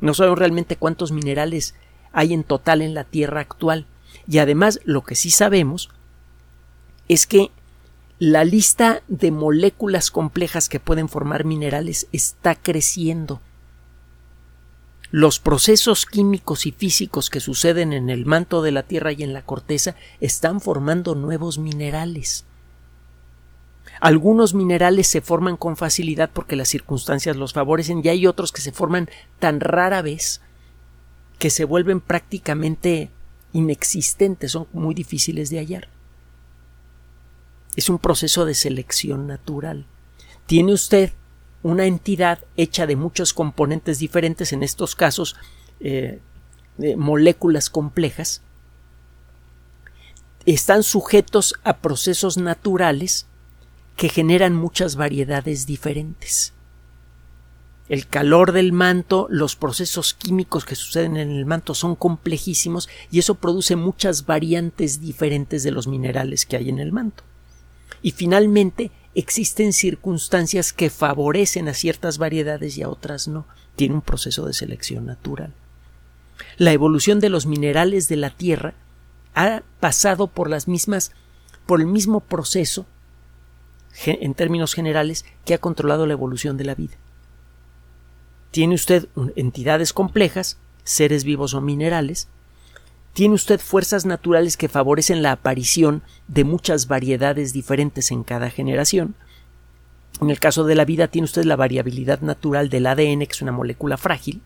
No 0.00 0.14
sabemos 0.14 0.38
realmente 0.38 0.76
cuántos 0.76 1.12
minerales 1.12 1.74
hay 2.12 2.32
en 2.32 2.44
total 2.44 2.82
en 2.82 2.94
la 2.94 3.04
Tierra 3.04 3.40
actual 3.40 3.86
y 4.26 4.38
además 4.38 4.80
lo 4.84 5.02
que 5.04 5.14
sí 5.14 5.30
sabemos 5.30 5.90
es 7.08 7.26
que 7.26 7.50
la 8.18 8.44
lista 8.44 9.02
de 9.08 9.30
moléculas 9.30 10.10
complejas 10.10 10.68
que 10.68 10.80
pueden 10.80 11.08
formar 11.08 11.44
minerales 11.44 12.06
está 12.12 12.54
creciendo 12.54 13.40
los 15.14 15.38
procesos 15.38 16.06
químicos 16.06 16.66
y 16.66 16.72
físicos 16.72 17.30
que 17.30 17.38
suceden 17.38 17.92
en 17.92 18.10
el 18.10 18.26
manto 18.26 18.62
de 18.62 18.72
la 18.72 18.82
Tierra 18.82 19.12
y 19.12 19.22
en 19.22 19.32
la 19.32 19.42
corteza 19.42 19.94
están 20.18 20.60
formando 20.60 21.14
nuevos 21.14 21.56
minerales. 21.56 22.44
Algunos 24.00 24.54
minerales 24.54 25.06
se 25.06 25.20
forman 25.20 25.56
con 25.56 25.76
facilidad 25.76 26.30
porque 26.32 26.56
las 26.56 26.66
circunstancias 26.66 27.36
los 27.36 27.52
favorecen 27.52 28.00
y 28.02 28.08
hay 28.08 28.26
otros 28.26 28.50
que 28.50 28.60
se 28.60 28.72
forman 28.72 29.08
tan 29.38 29.60
rara 29.60 30.02
vez 30.02 30.40
que 31.38 31.48
se 31.48 31.64
vuelven 31.64 32.00
prácticamente 32.00 33.08
inexistentes, 33.52 34.50
son 34.50 34.66
muy 34.72 34.96
difíciles 34.96 35.48
de 35.48 35.58
hallar. 35.58 35.93
Es 37.76 37.88
un 37.88 37.98
proceso 37.98 38.44
de 38.44 38.54
selección 38.54 39.26
natural. 39.26 39.86
Tiene 40.46 40.72
usted 40.72 41.12
una 41.62 41.86
entidad 41.86 42.40
hecha 42.56 42.86
de 42.86 42.96
muchos 42.96 43.32
componentes 43.32 43.98
diferentes, 43.98 44.52
en 44.52 44.62
estos 44.62 44.94
casos 44.94 45.36
eh, 45.80 46.20
moléculas 46.96 47.70
complejas, 47.70 48.42
están 50.46 50.82
sujetos 50.82 51.54
a 51.64 51.78
procesos 51.78 52.36
naturales 52.36 53.26
que 53.96 54.08
generan 54.08 54.54
muchas 54.54 54.96
variedades 54.96 55.66
diferentes. 55.66 56.52
El 57.88 58.06
calor 58.06 58.52
del 58.52 58.72
manto, 58.72 59.26
los 59.30 59.56
procesos 59.56 60.14
químicos 60.14 60.64
que 60.64 60.74
suceden 60.74 61.16
en 61.16 61.30
el 61.30 61.46
manto 61.46 61.74
son 61.74 61.96
complejísimos 61.96 62.88
y 63.10 63.18
eso 63.18 63.34
produce 63.36 63.76
muchas 63.76 64.26
variantes 64.26 65.00
diferentes 65.00 65.62
de 65.62 65.70
los 65.70 65.86
minerales 65.86 66.46
que 66.46 66.56
hay 66.56 66.70
en 66.70 66.78
el 66.78 66.92
manto. 66.92 67.24
Y 68.04 68.10
finalmente, 68.10 68.90
existen 69.14 69.72
circunstancias 69.72 70.74
que 70.74 70.90
favorecen 70.90 71.68
a 71.68 71.72
ciertas 71.72 72.18
variedades 72.18 72.76
y 72.76 72.82
a 72.82 72.90
otras 72.90 73.28
no. 73.28 73.46
Tiene 73.76 73.94
un 73.94 74.02
proceso 74.02 74.46
de 74.46 74.52
selección 74.52 75.06
natural. 75.06 75.54
La 76.58 76.72
evolución 76.72 77.18
de 77.18 77.30
los 77.30 77.46
minerales 77.46 78.06
de 78.08 78.16
la 78.16 78.28
Tierra 78.28 78.74
ha 79.34 79.62
pasado 79.80 80.26
por 80.26 80.50
las 80.50 80.68
mismas, 80.68 81.12
por 81.64 81.80
el 81.80 81.86
mismo 81.86 82.20
proceso, 82.20 82.84
en 84.04 84.34
términos 84.34 84.74
generales, 84.74 85.24
que 85.46 85.54
ha 85.54 85.58
controlado 85.58 86.06
la 86.06 86.12
evolución 86.12 86.58
de 86.58 86.64
la 86.64 86.74
vida. 86.74 86.96
Tiene 88.50 88.74
usted 88.74 89.08
entidades 89.34 89.94
complejas, 89.94 90.58
seres 90.82 91.24
vivos 91.24 91.54
o 91.54 91.62
minerales, 91.62 92.28
tiene 93.14 93.34
usted 93.36 93.60
fuerzas 93.60 94.04
naturales 94.04 94.56
que 94.56 94.68
favorecen 94.68 95.22
la 95.22 95.32
aparición 95.32 96.02
de 96.28 96.44
muchas 96.44 96.88
variedades 96.88 97.52
diferentes 97.52 98.10
en 98.10 98.24
cada 98.24 98.50
generación. 98.50 99.14
En 100.20 100.30
el 100.30 100.40
caso 100.40 100.64
de 100.64 100.74
la 100.74 100.84
vida 100.84 101.08
tiene 101.08 101.24
usted 101.24 101.44
la 101.44 101.56
variabilidad 101.56 102.20
natural 102.20 102.68
del 102.68 102.86
ADN, 102.86 103.20
que 103.20 103.32
es 103.32 103.42
una 103.42 103.52
molécula 103.52 103.96
frágil, 103.96 104.42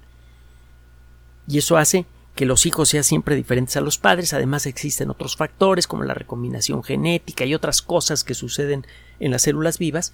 y 1.49 1.59
eso 1.59 1.79
hace 1.79 2.05
que 2.35 2.47
los 2.47 2.67
hijos 2.67 2.91
sean 2.91 3.05
siempre 3.05 3.35
diferentes 3.35 3.77
a 3.77 3.81
los 3.81 3.99
padres. 3.99 4.35
Además 4.35 4.67
existen 4.67 5.11
otros 5.11 5.35
factores 5.35 5.87
como 5.87 6.05
la 6.05 6.15
recombinación 6.15 6.85
genética 6.85 7.47
y 7.47 7.55
otras 7.55 7.81
cosas 7.81 8.23
que 8.23 8.35
suceden 8.35 8.87
en 9.19 9.33
las 9.33 9.43
células 9.43 9.79
vivas 9.79 10.13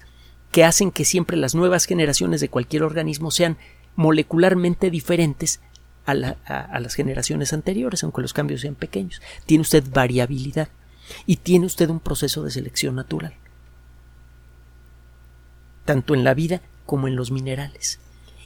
que 0.51 0.63
hacen 0.63 0.91
que 0.91 1.03
siempre 1.03 1.35
las 1.35 1.53
nuevas 1.53 1.85
generaciones 1.85 2.39
de 2.39 2.47
cualquier 2.47 2.83
organismo 2.83 3.29
sean 3.29 3.57
molecularmente 3.97 4.89
diferentes 4.89 5.59
a, 6.05 6.79
las 6.79 6.95
generaciones 6.95 7.53
anteriores, 7.53 8.03
aunque 8.03 8.21
los 8.21 8.33
cambios 8.33 8.61
sean 8.61 8.75
pequeños. 8.75 9.21
Tiene 9.45 9.61
usted 9.61 9.83
variabilidad 9.91 10.69
y 11.25 11.37
tiene 11.37 11.65
usted 11.65 11.89
un 11.89 11.99
proceso 11.99 12.43
de 12.43 12.51
selección 12.51 12.95
natural, 12.95 13.33
tanto 15.85 16.13
en 16.13 16.23
la 16.23 16.33
vida 16.33 16.61
como 16.85 17.07
en 17.07 17.15
los 17.15 17.31
minerales. 17.31 17.99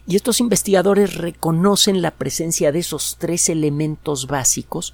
Y 0.07 0.15
estos 0.15 0.39
investigadores 0.39 1.15
reconocen 1.15 2.01
la 2.01 2.11
presencia 2.11 2.71
de 2.71 2.79
esos 2.79 3.17
tres 3.19 3.49
elementos 3.49 4.27
básicos 4.27 4.93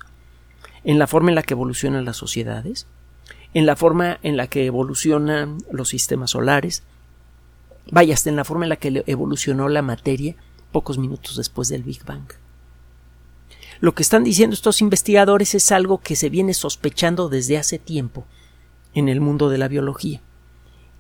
en 0.84 0.99
la 0.99 1.08
forma 1.08 1.32
en 1.32 1.36
la 1.36 1.43
que 1.43 1.54
evolucionan 1.54 2.06
las 2.06 2.17
sociedades, 2.17 2.88
en 3.54 3.65
la 3.65 3.75
forma 3.75 4.19
en 4.21 4.36
la 4.36 4.47
que 4.47 4.65
evolucionan 4.65 5.60
los 5.71 5.89
sistemas 5.89 6.32
solares, 6.32 6.84
vaya 7.89 8.13
hasta 8.13 8.30
en 8.30 8.36
la 8.36 8.43
forma 8.43 8.65
en 8.65 8.69
la 8.69 8.75
que 8.75 9.04
evolucionó 9.08 9.69
la 9.69 9.82
materia 9.82 10.36
pocos 10.71 10.97
minutos 10.97 11.38
después 11.38 11.69
del 11.69 11.84
Big 11.84 12.04
Bang. 12.04 12.25
Lo 13.86 13.93
que 13.93 14.02
están 14.02 14.24
diciendo 14.24 14.56
estos 14.56 14.82
investigadores 14.82 15.54
es 15.54 15.71
algo 15.71 16.00
que 16.00 16.15
se 16.15 16.30
viene 16.30 16.56
sospechando 16.56 17.30
desde 17.30 17.60
hace 17.60 17.78
tiempo 17.78 18.26
en 18.95 19.10
el 19.10 19.21
mundo 19.21 19.52
de 19.52 19.60
la 19.60 19.67
biología, 19.67 20.21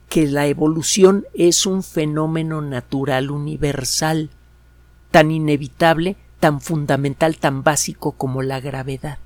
que 0.07 0.27
la 0.27 0.45
evolución 0.45 1.25
es 1.33 1.65
un 1.65 1.81
fenómeno 1.81 2.61
natural 2.61 3.31
universal, 3.31 4.29
tan 5.09 5.31
inevitable, 5.31 6.15
tan 6.39 6.61
fundamental, 6.61 7.37
tan 7.37 7.63
básico 7.63 8.11
como 8.11 8.43
la 8.43 8.59
gravedad. 8.59 9.17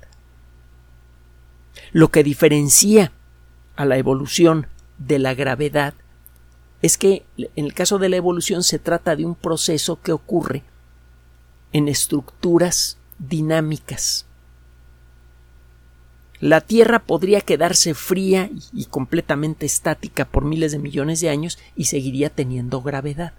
Lo 1.92 2.08
que 2.08 2.24
diferencia 2.24 3.12
a 3.76 3.84
la 3.84 3.98
evolución 3.98 4.68
de 4.96 5.18
la 5.18 5.34
gravedad 5.34 5.92
es 6.80 6.96
que 6.96 7.26
en 7.36 7.66
el 7.66 7.74
caso 7.74 7.98
de 7.98 8.08
la 8.08 8.16
evolución 8.16 8.62
se 8.62 8.78
trata 8.78 9.16
de 9.16 9.26
un 9.26 9.34
proceso 9.34 10.00
que 10.00 10.12
ocurre 10.12 10.62
en 11.74 11.88
estructuras 11.88 12.96
dinámicas. 13.20 14.26
La 16.40 16.62
Tierra 16.62 17.00
podría 17.00 17.42
quedarse 17.42 17.92
fría 17.92 18.50
y 18.72 18.86
completamente 18.86 19.66
estática 19.66 20.24
por 20.24 20.44
miles 20.44 20.72
de 20.72 20.78
millones 20.78 21.20
de 21.20 21.28
años 21.28 21.58
y 21.76 21.84
seguiría 21.84 22.30
teniendo 22.30 22.80
gravedad. 22.80 23.34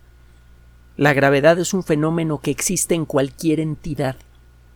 La 0.97 1.13
gravedad 1.13 1.57
es 1.57 1.73
un 1.73 1.83
fenómeno 1.83 2.39
que 2.39 2.51
existe 2.51 2.93
en 2.93 3.05
cualquier 3.05 3.59
entidad 3.59 4.17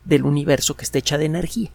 del 0.04 0.24
universo 0.24 0.74
que 0.76 0.84
esté 0.84 0.98
hecha 0.98 1.18
de 1.18 1.26
energía. 1.26 1.70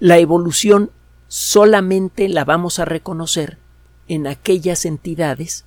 La 0.00 0.18
evolución 0.18 0.90
solamente 1.28 2.28
la 2.28 2.44
vamos 2.44 2.80
a 2.80 2.84
reconocer 2.84 3.58
en 4.08 4.26
aquellas 4.26 4.84
entidades 4.84 5.64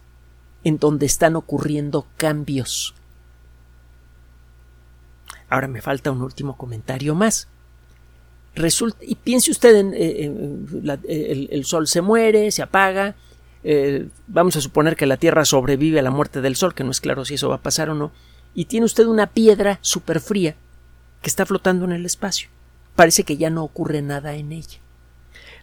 en 0.65 0.79
donde 0.79 1.05
están 1.05 1.37
ocurriendo 1.37 2.07
cambios 2.17 2.93
Ahora 5.49 5.67
me 5.67 5.81
falta 5.81 6.11
un 6.11 6.21
último 6.21 6.57
comentario 6.57 7.15
más. 7.15 7.47
Resulta, 8.55 8.97
y 9.01 9.15
piense 9.15 9.51
usted 9.51 9.75
en, 9.75 9.93
eh, 9.95 11.47
el, 11.51 11.65
Sol 11.65 11.87
se 11.87 12.01
muere, 12.01 12.51
se 12.51 12.61
apaga, 12.61 13.15
eh, 13.63 14.07
vamos 14.27 14.55
a 14.55 14.61
suponer 14.61 14.95
que 14.95 15.05
la 15.05 15.17
Tierra 15.17 15.45
sobrevive 15.45 15.99
a 15.99 16.03
la 16.03 16.11
muerte 16.11 16.41
del 16.41 16.55
Sol, 16.55 16.73
que 16.73 16.83
no 16.83 16.91
es 16.91 17.01
claro 17.01 17.25
si 17.25 17.35
eso 17.35 17.49
va 17.49 17.55
a 17.55 17.61
pasar 17.61 17.89
o 17.89 17.95
no, 17.95 18.11
y 18.53 18.65
tiene 18.65 18.85
usted 18.85 19.05
una 19.05 19.27
piedra 19.27 19.79
súper 19.81 20.19
fría 20.19 20.55
que 21.21 21.29
está 21.29 21.45
flotando 21.45 21.85
en 21.85 21.91
el 21.91 22.05
espacio. 22.05 22.49
Parece 22.95 23.23
que 23.23 23.37
ya 23.37 23.49
no 23.49 23.63
ocurre 23.63 24.01
nada 24.01 24.35
en 24.35 24.51
ella. 24.51 24.79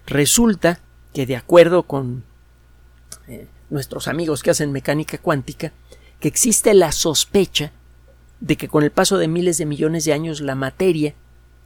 Resulta 0.06 0.80
que 1.12 1.26
de 1.26 1.36
acuerdo 1.36 1.82
con 1.82 2.24
eh, 3.26 3.46
nuestros 3.70 4.08
amigos 4.08 4.42
que 4.42 4.50
hacen 4.50 4.72
mecánica 4.72 5.18
cuántica, 5.18 5.72
que 6.20 6.28
existe 6.28 6.72
la 6.74 6.92
sospecha 6.92 7.72
de 8.40 8.56
que 8.56 8.68
con 8.68 8.82
el 8.82 8.90
paso 8.90 9.18
de 9.18 9.28
miles 9.28 9.58
de 9.58 9.66
millones 9.66 10.04
de 10.04 10.12
años 10.12 10.40
la 10.40 10.54
materia 10.54 11.14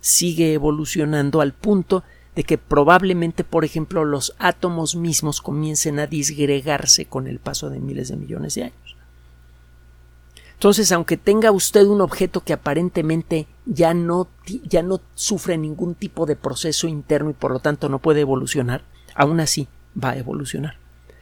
sigue 0.01 0.55
evolucionando 0.55 1.41
al 1.41 1.53
punto 1.53 2.05
de 2.35 2.45
que 2.45 2.59
probablemente, 2.59 3.45
por 3.45 3.65
ejemplo, 3.65 4.05
los 4.05 4.35
átomos 4.39 4.95
mismos 4.95 5.41
comiencen 5.41 5.99
a 5.99 6.07
disgregarse 6.07 7.07
con 7.07 7.27
el 7.27 7.39
paso 7.39 7.71
de 7.71 7.81
miles 7.81 8.09
de 8.09 8.17
millones 8.17 8.55
de 8.55 8.65
años. 8.65 8.97
Entonces, 10.55 10.93
aunque 10.93 11.17
tenga 11.17 11.51
usted 11.53 11.87
un 11.87 12.03
objeto 12.03 12.43
que 12.43 12.53
aparentemente 12.53 13.47
ya 13.65 13.95
no, 13.95 14.29
ya 14.65 14.83
no 14.83 15.01
sufre 15.15 15.57
ningún 15.57 15.95
tipo 15.95 16.27
de 16.27 16.37
proceso 16.37 16.87
interno 16.87 17.31
y 17.31 17.33
por 17.33 17.51
lo 17.51 17.61
tanto 17.61 17.89
no 17.89 17.99
puede 17.99 18.21
evolucionar, 18.21 18.83
aún 19.15 19.41
así 19.41 19.69
va 20.03 20.11
a 20.11 20.19
evolucionar. 20.19 20.77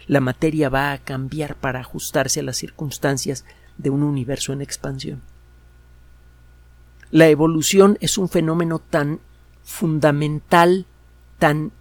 La 0.08 0.20
materia 0.20 0.68
va 0.68 0.92
a 0.92 0.98
cambiar 0.98 1.54
para 1.54 1.80
ajustarse 1.80 2.40
a 2.40 2.42
las 2.42 2.56
circunstancias 2.56 3.44
de 3.76 3.90
un 3.90 4.02
universo 4.02 4.52
en 4.52 4.60
expansión. 4.60 5.22
La 7.10 7.28
evolución 7.28 7.96
es 8.00 8.18
un 8.18 8.28
fenómeno 8.28 8.78
tan 8.78 9.20
fundamental, 9.62 10.86
tan 11.38 11.72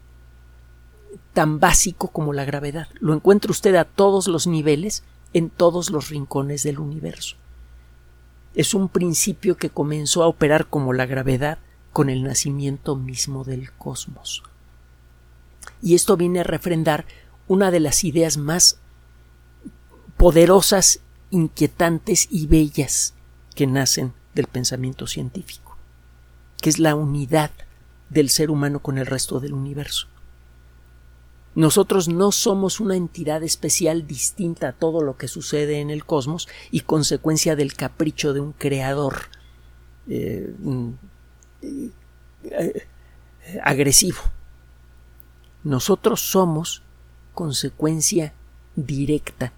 tan 1.33 1.59
básico 1.59 2.07
como 2.07 2.33
la 2.33 2.45
gravedad. 2.45 2.87
Lo 2.99 3.13
encuentra 3.13 3.51
usted 3.51 3.75
a 3.75 3.85
todos 3.85 4.27
los 4.27 4.47
niveles, 4.47 5.03
en 5.33 5.51
todos 5.51 5.91
los 5.91 6.09
rincones 6.09 6.63
del 6.63 6.79
universo. 6.79 7.35
Es 8.55 8.73
un 8.73 8.89
principio 8.89 9.55
que 9.55 9.69
comenzó 9.69 10.23
a 10.23 10.27
operar 10.27 10.65
como 10.67 10.93
la 10.93 11.05
gravedad, 11.05 11.59
con 11.93 12.09
el 12.09 12.23
nacimiento 12.23 12.95
mismo 12.95 13.43
del 13.43 13.71
cosmos. 13.71 14.41
Y 15.81 15.93
esto 15.93 16.17
viene 16.17 16.39
a 16.39 16.43
refrendar 16.43 17.05
una 17.47 17.69
de 17.69 17.81
las 17.81 18.03
ideas 18.03 18.37
más 18.37 18.79
poderosas, 20.17 21.01
inquietantes 21.29 22.27
y 22.31 22.47
bellas 22.47 23.13
que 23.53 23.67
nacen 23.67 24.13
del 24.37 24.47
pensamiento 24.47 25.07
científico, 25.07 25.75
que 26.61 26.69
es 26.69 26.79
la 26.79 26.95
unidad 26.95 27.51
del 28.09 28.29
ser 28.29 28.49
humano 28.49 28.79
con 28.79 28.97
el 28.97 29.05
resto 29.05 29.39
del 29.39 29.53
universo. 29.53 30.07
Nosotros 31.55 32.07
no 32.07 32.31
somos 32.31 32.79
una 32.79 32.95
entidad 32.95 33.41
especial 33.41 34.05
distinta 34.05 34.69
a 34.69 34.73
todo 34.73 35.01
lo 35.01 35.17
que 35.17 35.27
sucede 35.27 35.79
en 35.81 35.89
el 35.89 36.05
cosmos 36.05 36.47
y 36.69 36.81
consecuencia 36.81 37.55
del 37.55 37.73
capricho 37.73 38.33
de 38.33 38.41
un 38.41 38.53
creador 38.53 39.15
eh, 40.07 40.53
mm, 40.59 40.89
eh, 41.63 42.87
agresivo. 43.63 44.19
Nosotros 45.63 46.21
somos 46.21 46.83
consecuencia 47.33 48.33
directa 48.75 49.51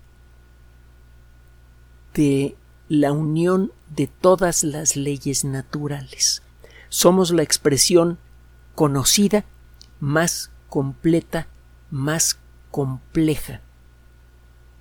de 2.14 2.56
la 2.90 3.12
unión 3.12 3.72
de 3.96 4.08
todas 4.08 4.64
las 4.64 4.96
leyes 4.96 5.46
naturales. 5.46 6.42
Somos 6.90 7.32
la 7.32 7.44
expresión 7.44 8.18
conocida 8.74 9.46
más 10.00 10.50
completa, 10.70 11.48
más 11.92 12.40
compleja, 12.72 13.62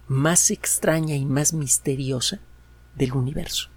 más 0.08 0.50
extraña 0.50 1.16
y 1.16 1.26
más 1.26 1.52
misteriosa 1.52 2.40
del 2.96 3.12
universo. 3.12 3.68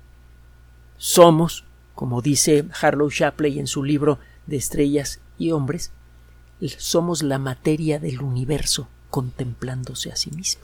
Somos, 0.98 1.66
como 1.94 2.22
dice 2.22 2.66
Harlow 2.82 3.10
Shapley 3.10 3.60
en 3.60 3.68
su 3.68 3.84
libro 3.84 4.18
de 4.48 4.56
Estrellas 4.56 5.20
y 5.38 5.52
Hombres, 5.52 5.92
somos 6.78 7.22
la 7.22 7.38
materia 7.38 8.00
del 8.00 8.22
universo 8.22 8.88
contemplándose 9.10 10.12
a 10.12 10.16
sí 10.16 10.32
misma. 10.32 10.64